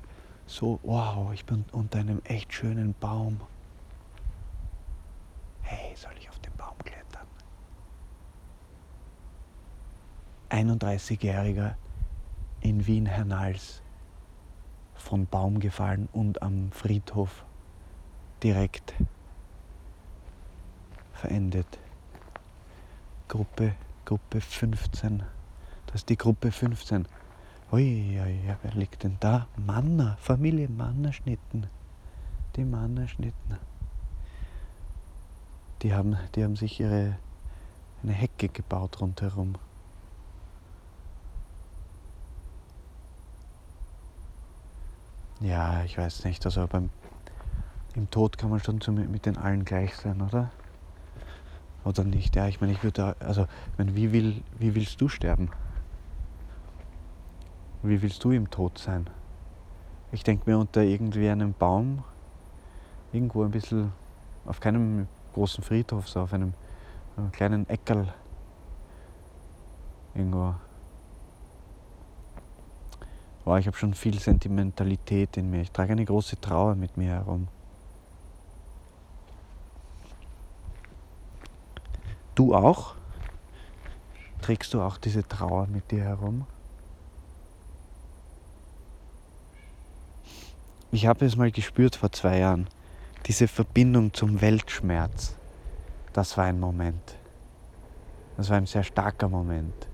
so, 0.47 0.79
wow, 0.83 1.33
ich 1.33 1.45
bin 1.45 1.65
unter 1.73 1.99
einem 1.99 2.21
echt 2.25 2.53
schönen 2.53 2.95
Baum. 3.01 3.41
Hey, 5.63 5.95
soll 5.97 6.13
ich 6.19 6.29
auf 6.29 6.39
den 6.39 6.53
Baum 6.57 6.77
klettern? 6.85 7.27
31-Jähriger 10.51 11.77
in 12.61 12.87
Wien-Hernals 12.87 13.83
von 14.95 15.27
Baum 15.27 15.61
gefallen 15.61 16.09
und 16.13 16.43
am 16.43 16.71
Friedhof 16.73 17.45
direkt 18.43 18.95
verendet. 21.13 21.79
Gruppe, 23.29 23.75
Gruppe 24.05 24.41
15. 24.41 25.23
Das 25.87 25.97
ist 25.97 26.09
die 26.09 26.17
Gruppe 26.17 26.51
15. 26.51 27.07
Ui, 27.73 28.21
ui, 28.21 28.41
wer 28.63 28.73
liegt 28.73 29.05
denn 29.05 29.17
da? 29.21 29.47
Manner, 29.57 30.17
Familie 30.21 30.69
Mannerschnitten. 30.69 31.67
Die 32.57 32.65
Mannerschnitten. 32.65 33.59
Die 35.83 35.95
haben, 35.95 36.17
die 36.35 36.45
haben 36.45 36.57
sich 36.57 36.81
ihre 36.81 37.17
eine 38.03 38.13
Hecke 38.13 38.49
gebaut 38.49 39.01
rundherum. 39.01 39.55
Ja, 45.45 45.85
ich 45.85 45.99
weiß 45.99 46.25
nicht. 46.25 46.45
Also 46.47 46.67
beim 46.67 46.89
im 47.95 48.11
Tod 48.11 48.39
kann 48.39 48.49
man 48.49 48.61
schon 48.61 48.81
mit 49.11 49.27
den 49.27 49.37
allen 49.37 49.67
gleich 49.67 49.95
sein, 49.95 50.23
oder? 50.23 50.51
Oder 51.85 52.03
nicht? 52.03 52.35
Ja, 52.35 52.49
ich 52.49 52.63
meine, 52.63 52.73
ich 52.73 52.83
würde, 52.83 53.15
also, 53.21 53.43
ich 53.43 53.79
meine, 53.79 53.95
wie, 53.95 54.11
will, 54.11 54.43
wie 54.59 54.75
willst 54.75 55.01
du 55.03 55.09
sterben? 55.09 55.51
Wie 57.83 58.01
willst 58.01 58.25
du 58.25 58.31
im 58.31 58.51
Tod 58.51 58.79
sein? 58.79 59.11
Ich 60.13 60.25
denke 60.25 60.51
mir 60.51 60.59
unter 60.59 60.83
irgendwie 60.83 61.29
einem 61.29 61.53
Baum, 61.53 62.03
irgendwo 63.13 63.45
ein 63.45 63.51
bisschen, 63.51 63.93
auf 64.47 64.61
keinem 64.61 65.09
großen 65.35 65.63
Friedhof, 65.63 66.09
so 66.09 66.21
auf 66.21 66.33
einem, 66.33 66.55
einem 67.19 67.31
kleinen 67.33 67.69
Eckerl. 67.69 68.13
Irgendwo. 70.15 70.55
Wow, 73.45 73.59
ich 73.59 73.67
habe 73.67 73.77
schon 73.77 73.93
viel 73.93 74.19
Sentimentalität 74.19 75.37
in 75.37 75.51
mir. 75.51 75.61
Ich 75.61 75.71
trage 75.71 75.93
eine 75.93 76.05
große 76.05 76.41
Trauer 76.41 76.75
mit 76.75 76.97
mir 76.97 77.11
herum. 77.11 77.49
Du 82.35 82.55
auch? 82.55 82.95
Trägst 84.41 84.73
du 84.73 84.81
auch 84.81 84.97
diese 84.97 85.27
Trauer 85.29 85.67
mit 85.67 85.91
dir 85.91 86.05
herum? 86.05 86.47
Ich 90.91 91.07
habe 91.07 91.27
es 91.27 91.37
mal 91.37 91.51
gespürt 91.51 91.97
vor 91.97 92.13
zwei 92.13 92.39
Jahren. 92.39 92.67
Diese 93.27 93.47
Verbindung 93.47 94.15
zum 94.15 94.41
Weltschmerz. 94.41 95.37
Das 96.13 96.37
war 96.37 96.45
ein 96.45 96.61
Moment. 96.61 97.17
Das 98.37 98.49
war 98.49 98.57
ein 98.57 98.67
sehr 98.67 98.85
starker 98.85 99.29
Moment. 99.29 99.89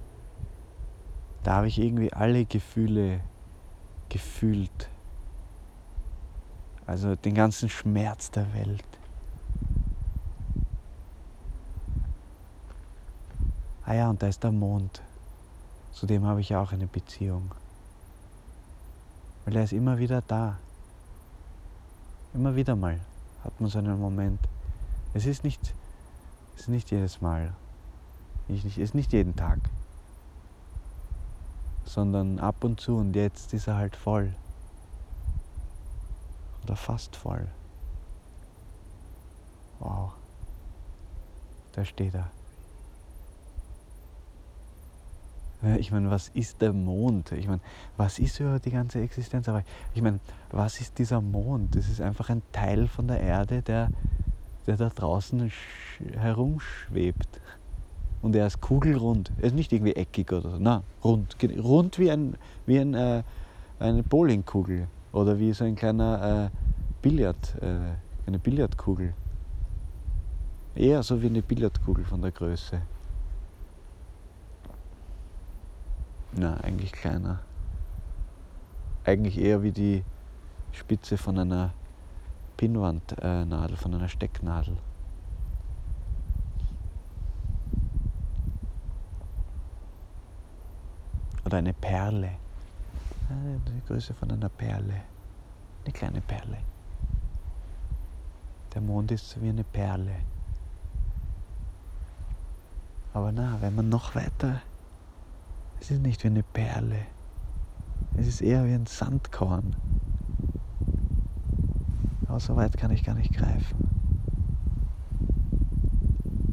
Da 1.43 1.57
habe 1.57 1.69
ich 1.69 1.79
irgendwie 1.79 2.13
alle 2.13 2.45
Gefühle 2.45 3.21
gefühlt. 4.11 4.91
Also 6.87 7.17
den 7.17 7.35
ganzen 7.35 7.71
Schmerz 7.71 8.31
der 8.31 8.53
Welt. 8.53 8.85
Ah 13.87 13.95
ja, 13.95 14.11
und 14.11 14.23
da 14.23 14.27
ist 14.27 14.45
der 14.45 14.53
Mond. 14.53 15.03
Zu 15.93 16.07
dem 16.07 16.27
habe 16.27 16.43
ich 16.43 16.55
auch 16.55 16.73
eine 16.73 16.87
Beziehung. 16.87 17.55
Weil 19.45 19.57
er 19.57 19.65
ist 19.65 19.73
immer 19.73 19.99
wieder 19.99 20.21
da. 20.21 20.59
Immer 22.35 22.55
wieder 22.55 22.77
mal 22.77 23.01
hat 23.45 23.61
man 23.61 23.71
so 23.71 23.79
einen 23.79 23.99
Moment. 23.99 24.41
Es 25.15 25.27
ist 25.27 25.45
nicht, 25.45 25.75
es 26.55 26.63
ist 26.63 26.69
nicht 26.69 26.91
jedes 26.91 27.21
Mal. 27.21 27.53
Es 28.49 28.77
ist 28.77 28.95
nicht 28.95 29.13
jeden 29.13 29.37
Tag. 29.37 29.59
Sondern 31.91 32.39
ab 32.39 32.63
und 32.63 32.81
zu 32.81 32.97
und 32.97 33.17
jetzt 33.17 33.53
ist 33.53 33.67
er 33.67 33.77
halt 33.77 33.97
voll. 33.97 34.33
Oder 36.63 36.77
fast 36.77 37.17
voll. 37.17 37.49
Wow. 39.81 40.13
Da 41.73 41.85
steht 41.85 42.15
er. 42.15 42.31
Ich 45.79 45.91
meine, 45.91 46.13
was 46.13 46.29
ist 46.29 46.63
der 46.63 46.73
Mond? 46.73 47.33
Ich 47.33 47.49
meine, 47.49 47.61
was 47.97 48.21
ist 48.21 48.39
überhaupt 48.39 48.67
die 48.67 48.71
ganze 48.71 49.01
Existenz? 49.01 49.49
Aber 49.49 49.65
ich 49.93 50.01
meine, 50.01 50.21
was 50.53 50.81
ist 50.81 50.97
dieser 50.97 51.21
Mond? 51.21 51.75
Das 51.75 51.89
ist 51.89 52.01
einfach 52.01 52.31
ein 52.31 52.43
Teil 52.53 52.87
von 52.87 53.09
der 53.09 53.21
Erde, 53.21 53.63
der, 53.63 53.89
der 54.69 54.77
da 54.77 54.91
draußen 54.91 55.51
herumschwebt. 56.13 57.41
Und 58.23 58.37
er 58.37 58.47
ist 58.47 58.61
kugelrund. 58.61 59.33
Er 59.39 59.45
ist 59.45 59.55
nicht 59.55 59.73
irgendwie 59.73 59.95
eckig 59.95 60.33
oder 60.33 60.51
so. 60.51 60.59
Nein, 60.59 60.83
rund. 61.03 61.37
Rund 61.43 61.99
wie, 61.99 62.11
ein, 62.11 62.37
wie 62.67 62.79
ein, 62.79 62.95
äh, 62.95 63.23
eine 63.79 64.03
Bowlingkugel. 64.03 64.89
Oder 65.13 65.39
wie 65.39 65.53
so 65.53 65.65
ein 65.65 65.75
kleiner 65.75 66.51
äh, 66.53 66.57
Billard, 67.03 67.57
äh, 67.63 67.97
eine 68.27 68.39
Billardkugel. 68.39 69.15
Eher 70.75 71.03
so 71.03 71.21
wie 71.21 71.27
eine 71.27 71.43
Billardkugel 71.43 72.05
von 72.05 72.23
der 72.23 72.31
Größe. 72.31 72.83
Na, 76.37 76.59
eigentlich 76.59 76.93
kleiner. 76.93 77.41
Eigentlich 79.05 79.39
eher 79.39 79.63
wie 79.63 79.73
die 79.73 80.05
Spitze 80.73 81.17
von 81.17 81.39
einer 81.39 81.73
Pinnwandnadel, 82.57 83.77
von 83.77 83.95
einer 83.95 84.09
Stecknadel. 84.09 84.77
Oder 91.51 91.59
eine 91.59 91.73
Perle. 91.73 92.31
Die 93.29 93.83
Größe 93.89 94.15
von 94.15 94.31
einer 94.31 94.49
Perle. 94.49 95.03
Eine 95.83 95.93
kleine 95.93 96.21
Perle. 96.21 96.59
Der 98.73 98.81
Mond 98.81 99.11
ist 99.11 99.43
wie 99.43 99.49
eine 99.49 99.65
Perle. 99.65 100.15
Aber 103.13 103.33
na, 103.33 103.61
wenn 103.61 103.75
man 103.75 103.89
noch 103.89 104.15
weiter, 104.15 104.63
es 105.81 105.91
ist 105.91 106.03
nicht 106.03 106.23
wie 106.23 106.29
eine 106.29 106.45
Perle, 106.45 107.01
es 108.17 108.29
ist 108.29 108.43
eher 108.43 108.65
wie 108.65 108.75
ein 108.75 108.87
Sandkorn. 108.87 109.75
Aber 112.29 112.39
so 112.39 112.55
weit 112.55 112.77
kann 112.77 112.93
ich 112.93 113.03
gar 113.03 113.17
nicht 113.17 113.35
greifen. 113.35 113.91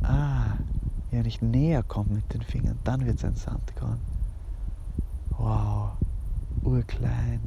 Ah, 0.02 0.58
wenn 1.12 1.26
ich 1.26 1.44
näher 1.44 1.84
komme 1.84 2.16
mit 2.16 2.34
den 2.34 2.42
Fingern, 2.42 2.80
dann 2.84 3.06
wird 3.06 3.18
es 3.18 3.26
ein 3.26 3.36
Sandkorn. 3.36 4.17
Wow, 5.38 5.92
urklein. 6.64 7.42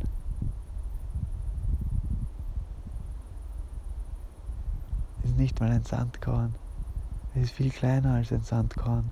Ist 5.24 5.36
nicht 5.36 5.58
mal 5.60 5.70
ein 5.70 5.84
Sandkorn. 5.84 6.54
Es 7.34 7.42
ist 7.42 7.52
viel 7.52 7.70
kleiner 7.70 8.14
als 8.14 8.32
ein 8.32 8.42
Sandkorn. 8.42 9.10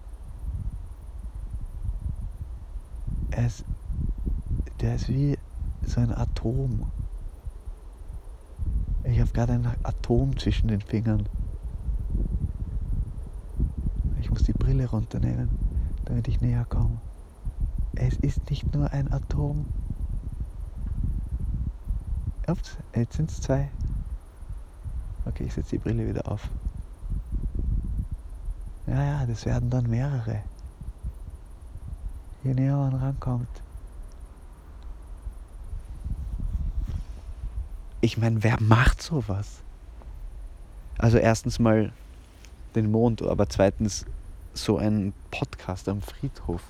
Er 3.30 3.48
der 4.80 4.94
ist 4.94 5.08
wie 5.08 5.36
so 5.82 6.00
ein 6.00 6.12
Atom. 6.12 6.86
Ich 9.04 9.18
habe 9.20 9.30
gerade 9.32 9.54
ein 9.54 9.66
Atom 9.82 10.36
zwischen 10.38 10.68
den 10.68 10.80
Fingern. 10.80 11.28
Ich 14.20 14.30
muss 14.30 14.44
die 14.44 14.52
Brille 14.52 14.88
runternehmen, 14.88 15.48
damit 16.04 16.28
ich 16.28 16.40
näher 16.40 16.64
komme. 16.64 17.00
Es 18.00 18.14
ist 18.18 18.48
nicht 18.48 18.72
nur 18.74 18.92
ein 18.92 19.12
Atom. 19.12 19.66
Ups, 22.46 22.76
jetzt 22.94 23.16
sind 23.16 23.28
es 23.28 23.40
zwei. 23.40 23.68
Okay, 25.24 25.44
ich 25.44 25.54
setze 25.54 25.70
die 25.70 25.78
Brille 25.78 26.08
wieder 26.08 26.30
auf. 26.30 26.48
Ja, 28.86 29.02
ja, 29.02 29.26
das 29.26 29.44
werden 29.44 29.68
dann 29.68 29.90
mehrere. 29.90 30.42
Je 32.44 32.54
näher 32.54 32.76
man 32.76 32.94
rankommt. 32.94 33.48
Ich 38.00 38.16
meine, 38.16 38.44
wer 38.44 38.60
macht 38.60 39.02
sowas? 39.02 39.58
Also 40.98 41.18
erstens 41.18 41.58
mal 41.58 41.92
den 42.76 42.92
Mond, 42.92 43.22
aber 43.22 43.48
zweitens 43.48 44.06
so 44.54 44.78
ein 44.78 45.12
Podcast 45.32 45.88
am 45.88 46.00
Friedhof. 46.00 46.62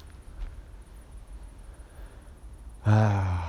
Ah, 2.88 3.42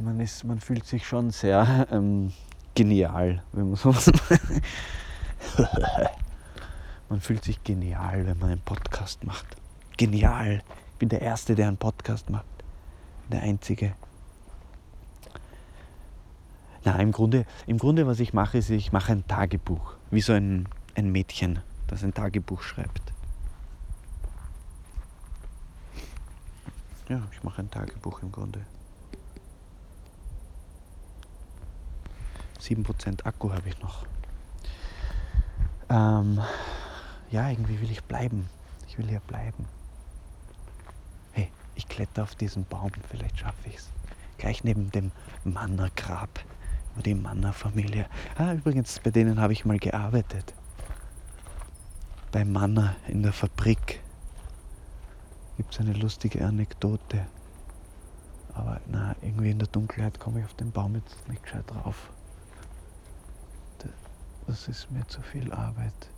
man, 0.00 0.18
ist, 0.18 0.42
man 0.42 0.58
fühlt 0.58 0.84
sich 0.84 1.06
schon 1.06 1.30
sehr 1.30 1.86
ähm, 1.92 2.32
genial, 2.74 3.44
wenn 3.52 3.68
man 3.68 3.76
sowas 3.76 4.10
Man 7.08 7.20
fühlt 7.20 7.44
sich 7.44 7.62
genial, 7.62 8.26
wenn 8.26 8.36
man 8.40 8.50
einen 8.50 8.62
Podcast 8.62 9.22
macht. 9.22 9.46
Genial. 9.96 10.64
Ich 10.90 10.98
bin 10.98 11.08
der 11.08 11.22
Erste, 11.22 11.54
der 11.54 11.68
einen 11.68 11.76
Podcast 11.76 12.30
macht. 12.30 12.46
Der 13.30 13.42
Einzige. 13.42 13.94
Na, 16.84 16.96
im 16.96 17.12
Grunde, 17.12 17.46
im 17.68 17.78
Grunde, 17.78 18.08
was 18.08 18.18
ich 18.18 18.32
mache, 18.32 18.58
ist, 18.58 18.70
ich 18.70 18.90
mache 18.90 19.12
ein 19.12 19.24
Tagebuch. 19.28 19.94
Wie 20.10 20.20
so 20.20 20.32
ein, 20.32 20.68
ein 20.96 21.12
Mädchen, 21.12 21.60
das 21.86 22.02
ein 22.02 22.12
Tagebuch 22.12 22.62
schreibt. 22.62 23.13
Ja, 27.14 27.22
ich 27.30 27.44
mache 27.44 27.62
ein 27.62 27.70
Tagebuch 27.70 28.22
im 28.22 28.32
Grunde. 28.32 28.66
7% 32.60 33.24
Akku 33.24 33.52
habe 33.52 33.68
ich 33.68 33.80
noch. 33.80 34.04
Ähm, 35.88 36.40
ja, 37.30 37.48
irgendwie 37.50 37.80
will 37.80 37.92
ich 37.92 38.02
bleiben. 38.02 38.48
Ich 38.88 38.98
will 38.98 39.06
hier 39.06 39.20
bleiben. 39.20 39.64
Hey, 41.30 41.52
ich 41.76 41.86
kletter 41.86 42.24
auf 42.24 42.34
diesen 42.34 42.64
Baum, 42.64 42.90
vielleicht 43.08 43.38
schaffe 43.38 43.68
ich 43.68 43.76
es. 43.76 43.90
Gleich 44.38 44.64
neben 44.64 44.90
dem 44.90 45.12
Mannergrab, 45.44 46.40
die 46.96 47.14
Manner-Familie. 47.14 48.06
Ah, 48.36 48.54
übrigens, 48.54 48.98
bei 48.98 49.12
denen 49.12 49.40
habe 49.40 49.52
ich 49.52 49.64
mal 49.64 49.78
gearbeitet. 49.78 50.52
Bei 52.32 52.44
Manner 52.44 52.96
in 53.06 53.22
der 53.22 53.32
Fabrik 53.32 54.00
gibt 55.56 55.72
es 55.72 55.80
eine 55.80 55.92
lustige 55.92 56.44
Anekdote. 56.44 57.26
Aber 58.54 58.80
na, 58.86 59.16
irgendwie 59.20 59.50
in 59.50 59.58
der 59.58 59.68
Dunkelheit 59.68 60.20
komme 60.20 60.40
ich 60.40 60.44
auf 60.44 60.54
den 60.54 60.70
Baum 60.70 60.94
jetzt 60.94 61.28
nicht 61.28 61.42
gescheit 61.42 61.68
drauf. 61.68 62.10
Das 64.46 64.68
ist 64.68 64.90
mir 64.90 65.06
zu 65.06 65.22
viel 65.22 65.52
Arbeit. 65.52 66.10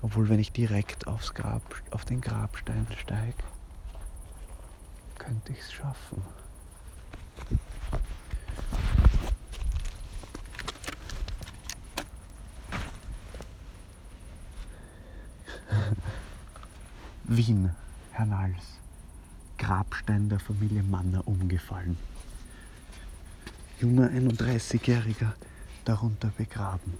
Obwohl, 0.00 0.28
wenn 0.28 0.38
ich 0.38 0.52
direkt 0.52 1.08
aufs 1.08 1.34
Grab, 1.34 1.62
auf 1.90 2.04
den 2.04 2.20
Grabstein 2.20 2.86
steige, 2.96 3.42
könnte 5.18 5.52
ich 5.52 5.58
es 5.58 5.72
schaffen. 5.72 6.22
Wien, 17.30 17.70
Hernals. 18.12 18.78
Grabstein 19.58 20.30
der 20.30 20.40
Familie 20.40 20.82
Manner 20.82 21.28
umgefallen. 21.28 21.98
Junger 23.80 24.08
31-Jähriger 24.08 25.34
darunter 25.84 26.32
begraben. 26.38 26.94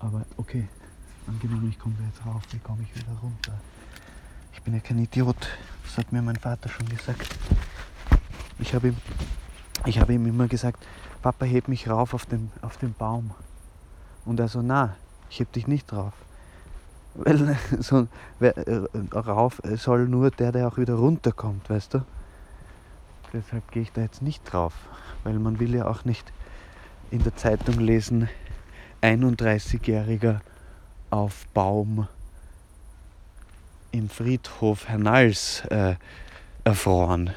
Aber 0.00 0.26
okay, 0.36 0.68
angenommen, 1.26 1.70
ich 1.70 1.78
komme 1.78 1.94
jetzt 2.06 2.26
rauf, 2.26 2.42
wie 2.50 2.58
komme 2.58 2.82
ich 2.82 2.94
wieder 2.94 3.16
runter? 3.22 3.58
Ich 4.52 4.60
bin 4.60 4.74
ja 4.74 4.80
kein 4.80 4.98
Idiot, 4.98 5.48
das 5.84 5.96
hat 5.96 6.12
mir 6.12 6.20
mein 6.20 6.36
Vater 6.36 6.68
schon 6.68 6.86
gesagt. 6.90 7.38
Ich 8.58 8.74
habe 8.74 8.88
ihm, 8.88 8.96
ich 9.86 9.98
habe 9.98 10.12
ihm 10.12 10.26
immer 10.26 10.46
gesagt, 10.46 10.86
Papa, 11.22 11.46
heb 11.46 11.68
mich 11.68 11.88
rauf 11.88 12.12
auf 12.12 12.26
den, 12.26 12.52
auf 12.60 12.76
den 12.76 12.92
Baum. 12.92 13.30
Und 14.26 14.40
er 14.40 14.48
so, 14.48 14.60
na, 14.60 14.94
ich 15.30 15.40
heb 15.40 15.52
dich 15.52 15.66
nicht 15.66 15.90
drauf. 15.90 16.12
Weil 17.14 17.56
so, 17.80 18.08
wer, 18.38 18.56
äh, 18.56 18.86
rauf 19.14 19.60
soll 19.76 20.08
nur 20.08 20.30
der, 20.30 20.52
der 20.52 20.68
auch 20.68 20.78
wieder 20.78 20.94
runterkommt, 20.94 21.70
weißt 21.70 21.94
du? 21.94 22.04
Deshalb 23.32 23.70
gehe 23.72 23.82
ich 23.82 23.92
da 23.92 24.02
jetzt 24.02 24.22
nicht 24.22 24.42
drauf, 24.44 24.74
weil 25.24 25.38
man 25.38 25.58
will 25.58 25.74
ja 25.74 25.86
auch 25.86 26.04
nicht 26.04 26.32
in 27.10 27.22
der 27.22 27.36
Zeitung 27.36 27.80
lesen, 27.80 28.28
31-Jähriger 29.02 30.40
auf 31.10 31.46
Baum 31.52 32.08
im 33.92 34.08
Friedhof 34.08 34.88
Hernals 34.88 35.62
äh, 35.70 35.94
erfroren. 36.64 37.30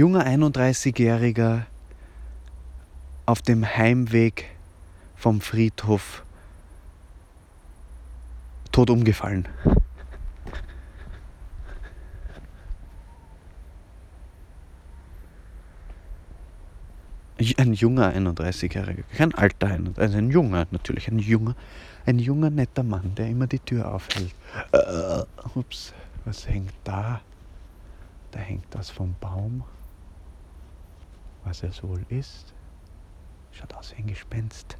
Junger 0.00 0.24
31-Jähriger 0.24 1.66
auf 3.26 3.42
dem 3.42 3.66
Heimweg 3.66 4.46
vom 5.14 5.42
Friedhof 5.42 6.24
tot 8.72 8.88
umgefallen. 8.88 9.46
Ein 17.58 17.74
junger 17.74 18.14
31-Jähriger, 18.14 19.02
kein 19.14 19.34
alter, 19.34 19.78
also 19.96 20.16
ein 20.16 20.30
junger, 20.30 20.66
natürlich 20.70 21.08
ein 21.08 21.18
junger, 21.18 21.54
ein 22.06 22.18
junger 22.18 22.48
netter 22.48 22.84
Mann, 22.84 23.14
der 23.16 23.28
immer 23.28 23.46
die 23.46 23.58
Tür 23.58 23.92
aufhält. 23.92 24.34
Uh, 24.72 25.24
ups, 25.58 25.92
was 26.24 26.48
hängt 26.48 26.72
da? 26.84 27.20
Da 28.30 28.38
hängt 28.38 28.64
was 28.72 28.88
vom 28.88 29.14
Baum. 29.20 29.62
Was 31.44 31.62
es 31.62 31.82
wohl 31.82 32.04
ist. 32.08 32.54
Schaut 33.52 33.74
aus 33.74 33.92
wie 33.96 34.02
ein 34.02 34.06
Gespenst. 34.06 34.76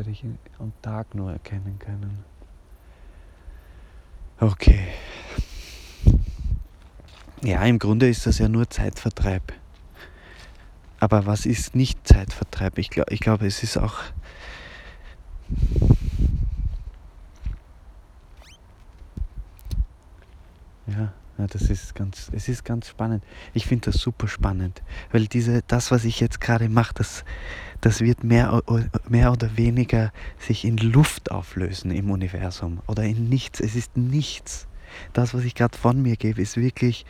werde 0.00 0.12
ich 0.12 0.24
am 0.58 0.72
Tag 0.80 1.14
nur 1.14 1.30
erkennen 1.30 1.78
können. 1.78 2.24
Okay. 4.38 4.88
Ja, 7.42 7.62
im 7.64 7.78
Grunde 7.78 8.08
ist 8.08 8.26
das 8.26 8.38
ja 8.38 8.48
nur 8.48 8.70
Zeitvertreib. 8.70 9.52
Aber 11.00 11.26
was 11.26 11.46
ist 11.46 11.74
nicht 11.74 12.06
Zeitvertreib? 12.06 12.78
Ich 12.78 12.90
glaube, 12.90 13.12
ich 13.12 13.20
glaub, 13.20 13.42
es 13.42 13.62
ist 13.62 13.76
auch. 13.76 13.98
Ja, 20.86 21.12
Ja, 21.40 21.46
das 21.46 21.62
ist 21.70 21.94
ganz, 21.94 22.30
es 22.34 22.50
ist 22.50 22.66
ganz 22.66 22.88
spannend. 22.88 23.24
Ich 23.54 23.64
finde 23.64 23.90
das 23.90 24.02
super 24.02 24.28
spannend, 24.28 24.82
weil 25.10 25.26
diese, 25.26 25.62
das, 25.66 25.90
was 25.90 26.04
ich 26.04 26.20
jetzt 26.20 26.38
gerade 26.38 26.68
mache, 26.68 26.92
das, 26.92 27.24
das 27.80 28.02
wird 28.02 28.24
mehr, 28.24 28.62
mehr 29.08 29.32
oder 29.32 29.56
weniger 29.56 30.12
sich 30.38 30.66
in 30.66 30.76
Luft 30.76 31.30
auflösen 31.30 31.92
im 31.92 32.10
Universum 32.10 32.82
oder 32.86 33.04
in 33.04 33.30
nichts. 33.30 33.58
Es 33.58 33.74
ist 33.74 33.96
nichts. 33.96 34.66
Das, 35.14 35.32
was 35.32 35.44
ich 35.44 35.54
gerade 35.54 35.78
von 35.78 36.02
mir 36.02 36.16
gebe, 36.16 36.42
ist 36.42 36.58
wirklich 36.58 37.06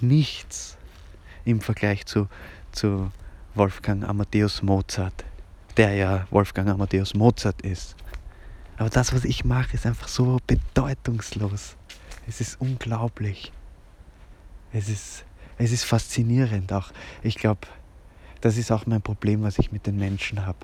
nichts 0.00 0.76
im 1.44 1.60
Vergleich 1.60 2.06
zu, 2.06 2.26
zu 2.72 3.12
Wolfgang 3.54 4.04
Amadeus 4.08 4.62
Mozart, 4.62 5.24
der 5.76 5.94
ja 5.94 6.26
Wolfgang 6.30 6.68
Amadeus 6.68 7.14
Mozart 7.14 7.62
ist. 7.62 7.96
Aber 8.76 8.88
das, 8.88 9.12
was 9.12 9.24
ich 9.24 9.44
mache, 9.44 9.74
ist 9.74 9.86
einfach 9.86 10.08
so 10.08 10.38
bedeutungslos. 10.46 11.76
Es 12.28 12.40
ist 12.40 12.60
unglaublich. 12.60 13.52
Es 14.72 14.88
ist, 14.88 15.24
es 15.58 15.72
ist 15.72 15.84
faszinierend 15.84 16.72
auch. 16.72 16.92
Ich 17.22 17.36
glaube, 17.36 17.66
das 18.40 18.56
ist 18.56 18.70
auch 18.70 18.86
mein 18.86 19.02
Problem, 19.02 19.42
was 19.42 19.58
ich 19.58 19.72
mit 19.72 19.86
den 19.86 19.96
Menschen 19.96 20.46
habe. 20.46 20.58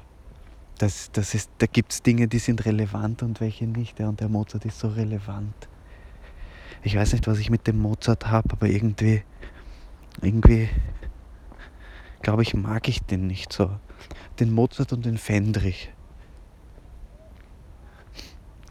Das, 0.79 1.11
das 1.13 1.35
ist, 1.35 1.51
da 1.59 1.67
gibt 1.67 1.93
es 1.93 2.03
Dinge, 2.03 2.29
die 2.29 2.39
sind 2.39 2.65
relevant 2.67 3.23
und 3.23 3.41
welche 3.41 3.67
nicht. 3.67 3.99
Ja, 3.99 4.09
und 4.09 4.21
der 4.21 4.29
Mozart 4.29 4.65
ist 4.65 4.79
so 4.79 4.89
relevant. 4.89 5.55
Ich 6.83 6.95
weiß 6.95 7.15
nicht, 7.15 7.27
was 7.27 7.39
ich 7.39 7.51
mit 7.51 7.67
dem 7.67 7.79
Mozart 7.79 8.29
habe, 8.29 8.49
aber 8.53 8.69
irgendwie, 8.69 9.23
irgendwie, 10.23 10.69
glaube 12.27 12.43
ich, 12.43 12.55
mag 12.55 12.89
ich 12.89 13.03
den 13.03 13.29
nicht 13.29 13.53
so. 13.53 13.71
Den 14.41 14.53
Mozart 14.53 14.93
und 14.93 15.07
den 15.07 15.17
Fendrich. 15.17 15.93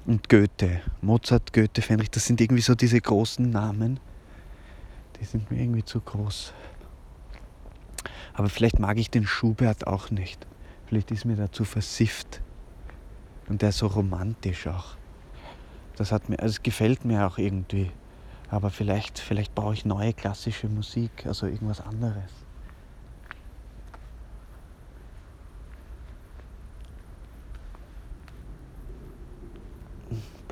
Und 0.06 0.28
Goethe. 0.28 0.82
Mozart, 1.00 1.54
Goethe, 1.54 1.82
Fendrich, 1.82 2.12
das 2.12 2.26
sind 2.26 2.42
irgendwie 2.42 2.62
so 2.62 2.76
diese 2.76 3.00
großen 3.00 3.50
Namen. 3.50 4.02
Die 5.18 5.24
sind 5.24 5.50
mir 5.50 5.62
irgendwie 5.62 5.86
zu 5.86 6.02
groß. 6.02 6.52
Aber 8.34 8.50
vielleicht 8.50 8.80
mag 8.80 8.98
ich 8.98 9.10
den 9.10 9.26
Schubert 9.26 9.88
auch 9.88 10.12
nicht. 10.12 10.46
Vielleicht 10.88 11.12
ist 11.12 11.24
mir 11.24 11.38
der 11.38 11.54
zu 11.54 11.64
versifft. 11.64 12.42
Und 13.48 13.62
der 13.62 13.70
ist 13.70 13.78
so 13.78 13.88
romantisch 13.88 14.68
auch. 14.68 14.98
Das 15.96 16.12
hat 16.12 16.28
mir, 16.28 16.40
also 16.40 16.56
es 16.56 16.62
gefällt 16.62 17.06
mir 17.06 17.26
auch 17.26 17.38
irgendwie. 17.38 17.90
Aber 18.50 18.70
vielleicht, 18.70 19.18
vielleicht 19.18 19.56
brauche 19.56 19.76
ich 19.76 19.86
neue 19.86 20.12
klassische 20.12 20.68
Musik, 20.68 21.26
also 21.26 21.46
irgendwas 21.46 21.80
anderes. 21.80 22.45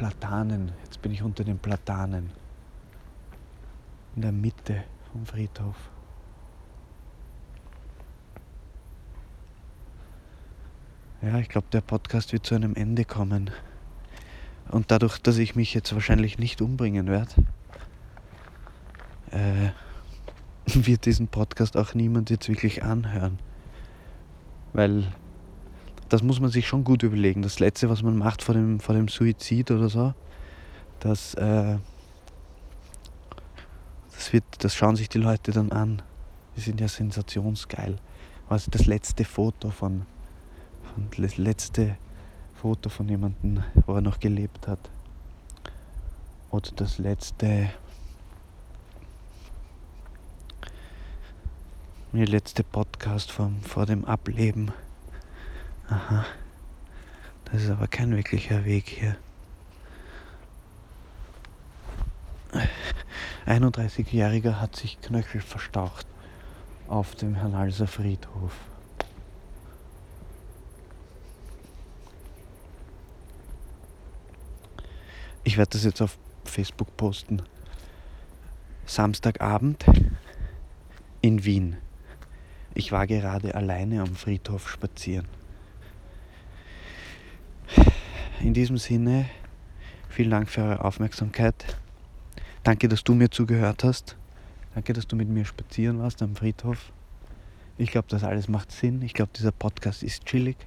Platanen, 0.04 0.74
jetzt 0.84 1.02
bin 1.02 1.14
ich 1.14 1.24
unter 1.24 1.46
den 1.46 1.60
Platanen. 1.60 2.30
In 4.18 4.22
der 4.22 4.34
Mitte 4.34 4.84
vom 5.10 5.26
Friedhof. 5.26 5.78
Ja, 11.22 11.38
ich 11.38 11.48
glaube, 11.48 11.68
der 11.72 11.80
Podcast 11.80 12.34
wird 12.34 12.46
zu 12.46 12.54
einem 12.54 12.76
Ende 12.76 13.06
kommen. 13.06 13.50
Und 14.72 14.92
dadurch, 14.92 15.20
dass 15.20 15.38
ich 15.38 15.56
mich 15.56 15.74
jetzt 15.74 15.94
wahrscheinlich 15.94 16.38
nicht 16.38 16.62
umbringen 16.62 17.08
werde, 17.08 17.36
äh, 19.32 19.70
wird 20.66 21.06
diesen 21.06 21.30
Podcast 21.30 21.78
auch 21.78 21.94
niemand 21.94 22.30
jetzt 22.30 22.50
wirklich 22.50 22.84
anhören. 22.84 23.40
Weil 24.74 25.06
das 26.14 26.22
muss 26.22 26.40
man 26.40 26.52
sich 26.52 26.68
schon 26.68 26.84
gut 26.84 27.02
überlegen. 27.02 27.42
Das 27.42 27.58
Letzte, 27.58 27.90
was 27.90 28.04
man 28.04 28.16
macht 28.16 28.44
vor 28.44 28.54
dem, 28.54 28.80
vor 28.80 28.94
dem 28.94 29.08
Suizid 29.08 29.72
oder 29.72 29.90
so, 29.90 30.14
das, 31.00 31.34
äh, 31.34 31.80
das, 34.14 34.32
wird, 34.32 34.44
das 34.60 34.76
schauen 34.76 34.96
sich 34.96 35.10
die 35.10 35.18
Leute 35.18 35.52
dann 35.52 35.72
an. 35.72 36.04
Die 36.56 36.62
sind 36.62 36.80
ja 36.80 36.88
sensationsgeil. 36.88 37.98
Also 38.48 38.70
das 38.70 38.86
letzte 38.86 39.26
Foto 39.26 39.72
von 39.72 40.06
und 40.96 41.18
das 41.18 41.38
letzte 41.38 41.98
Foto 42.54 42.90
von 42.90 43.10
jemandem, 43.10 43.64
wo 43.88 43.96
er 43.96 44.02
noch 44.02 44.20
gelebt 44.20 44.68
hat. 44.68 44.92
Oder 46.52 46.70
das 46.76 47.00
letzte, 47.00 47.72
der 52.14 52.28
letzte 52.28 52.64
Podcast 52.64 53.32
vom, 53.32 53.64
vor 53.64 53.88
dem 53.88 54.06
Ableben. 54.06 54.72
Aha. 55.90 56.26
Das 57.46 57.64
ist 57.64 57.70
aber 57.70 57.88
kein 57.88 58.16
wirklicher 58.16 58.66
Weg 58.66 58.88
hier. 58.88 59.18
31-Jähriger 63.46 64.60
hat 64.60 64.76
sich 64.76 65.00
Knöchel 65.02 65.42
verstaucht 65.42 66.08
auf 66.88 67.16
dem 67.16 67.36
Herrnhalser 67.36 67.88
Friedhof. 67.88 68.54
Ich 75.44 75.58
werde 75.58 75.72
das 75.72 75.84
jetzt 75.84 76.02
auf 76.02 76.18
Facebook 76.46 76.96
posten. 76.96 77.42
Samstagabend 78.86 79.86
in 81.22 81.44
Wien. 81.44 81.78
Ich 82.74 82.92
war 82.92 83.08
gerade 83.08 83.54
alleine 83.56 84.02
am 84.02 84.16
Friedhof 84.16 84.70
spazieren. 84.70 85.28
In 88.44 88.54
diesem 88.54 88.76
Sinne, 88.76 89.30
vielen 90.10 90.32
Dank 90.32 90.50
für 90.50 90.64
eure 90.64 90.84
Aufmerksamkeit. 90.84 91.78
Danke, 92.64 92.90
dass 92.90 93.02
du 93.02 93.14
mir 93.16 93.32
zugehört 93.32 93.86
hast. 93.86 94.18
Danke, 94.74 94.92
dass 94.92 95.08
du 95.08 95.16
mit 95.16 95.30
mir 95.30 95.46
spazieren 95.46 96.00
warst 96.00 96.22
am 96.22 96.36
Friedhof. 96.36 96.92
Ich 97.78 97.90
glaube, 97.90 98.10
das 98.10 98.26
alles 98.26 98.50
macht 98.50 98.74
Sinn. 98.74 99.02
Ich 99.02 99.14
glaube, 99.14 99.32
dieser 99.34 99.54
Podcast 99.54 100.04
ist 100.04 100.26
chillig. 100.26 100.58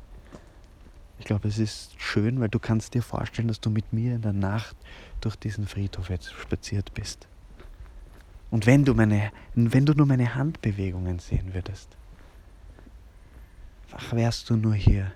Ich 1.18 1.26
glaube, 1.26 1.48
es 1.48 1.58
ist 1.58 2.00
schön, 2.00 2.40
weil 2.40 2.48
du 2.48 2.58
kannst 2.58 2.94
dir 2.94 3.02
vorstellen, 3.02 3.48
dass 3.48 3.60
du 3.60 3.68
mit 3.68 3.92
mir 3.92 4.14
in 4.14 4.22
der 4.22 4.32
Nacht 4.32 4.74
durch 5.20 5.36
diesen 5.36 5.66
Friedhof 5.66 6.08
jetzt 6.08 6.32
spaziert 6.32 6.94
bist. 6.94 7.28
Und 8.50 8.64
wenn 8.64 8.86
du, 8.86 8.94
meine, 8.94 9.32
wenn 9.54 9.84
du 9.84 9.92
nur 9.92 10.06
meine 10.06 10.34
Handbewegungen 10.34 11.18
sehen 11.18 11.52
würdest, 11.52 11.94
ach, 13.92 14.14
wärst 14.14 14.48
du 14.48 14.56
nur 14.56 14.74
hier. 14.74 15.12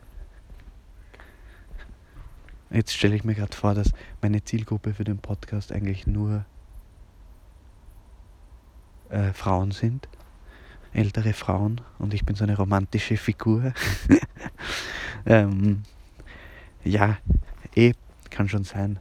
Jetzt 2.72 2.94
stelle 2.94 3.16
ich 3.16 3.24
mir 3.24 3.34
gerade 3.34 3.56
vor, 3.56 3.74
dass 3.74 3.92
meine 4.22 4.44
Zielgruppe 4.44 4.94
für 4.94 5.02
den 5.02 5.18
Podcast 5.18 5.72
eigentlich 5.72 6.06
nur 6.06 6.44
äh, 9.08 9.32
Frauen 9.32 9.72
sind, 9.72 10.08
ältere 10.92 11.32
Frauen, 11.32 11.80
und 11.98 12.14
ich 12.14 12.24
bin 12.24 12.36
so 12.36 12.44
eine 12.44 12.56
romantische 12.56 13.16
Figur. 13.16 13.72
ähm, 15.26 15.82
ja, 16.84 17.18
eh, 17.74 17.92
kann 18.30 18.48
schon 18.48 18.64
sein. 18.64 19.00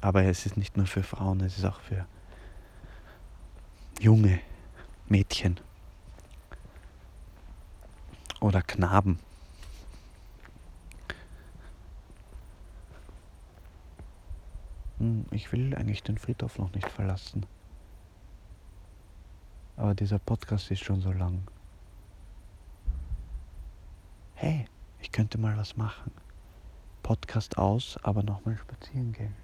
Aber 0.00 0.22
es 0.22 0.46
ist 0.46 0.56
nicht 0.56 0.76
nur 0.76 0.86
für 0.86 1.02
Frauen, 1.02 1.40
es 1.40 1.58
ist 1.58 1.64
auch 1.64 1.80
für 1.80 2.06
junge 4.00 4.38
Mädchen 5.08 5.58
oder 8.40 8.62
Knaben. 8.62 9.18
Ich 15.30 15.52
will 15.52 15.74
eigentlich 15.74 16.02
den 16.02 16.18
Friedhof 16.18 16.58
noch 16.58 16.72
nicht 16.72 16.88
verlassen. 16.88 17.46
Aber 19.76 19.94
dieser 19.94 20.18
Podcast 20.18 20.70
ist 20.70 20.84
schon 20.84 21.00
so 21.00 21.12
lang. 21.12 21.46
Hey, 24.34 24.66
ich 25.00 25.12
könnte 25.12 25.38
mal 25.38 25.56
was 25.56 25.76
machen. 25.76 26.10
Podcast 27.02 27.58
aus, 27.58 27.98
aber 28.02 28.22
nochmal 28.22 28.56
spazieren 28.56 29.12
gehen. 29.12 29.34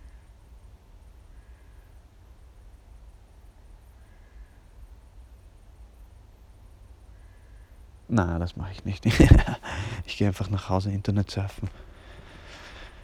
Na, 8.09 8.38
das 8.38 8.57
mache 8.57 8.73
ich 8.73 8.85
nicht. 8.85 9.07
ich 10.07 10.17
gehe 10.17 10.29
einfach 10.29 10.51
nach 10.51 10.69
Hause 10.69 10.93
Internet 10.93 11.31
surfen. 11.31 11.71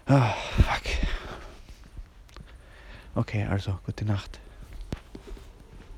Oh, 0.09 0.21
fuck. 0.57 1.10
Okay, 3.21 3.47
also 3.47 3.79
gute 3.85 4.07
Nacht. 4.07 4.41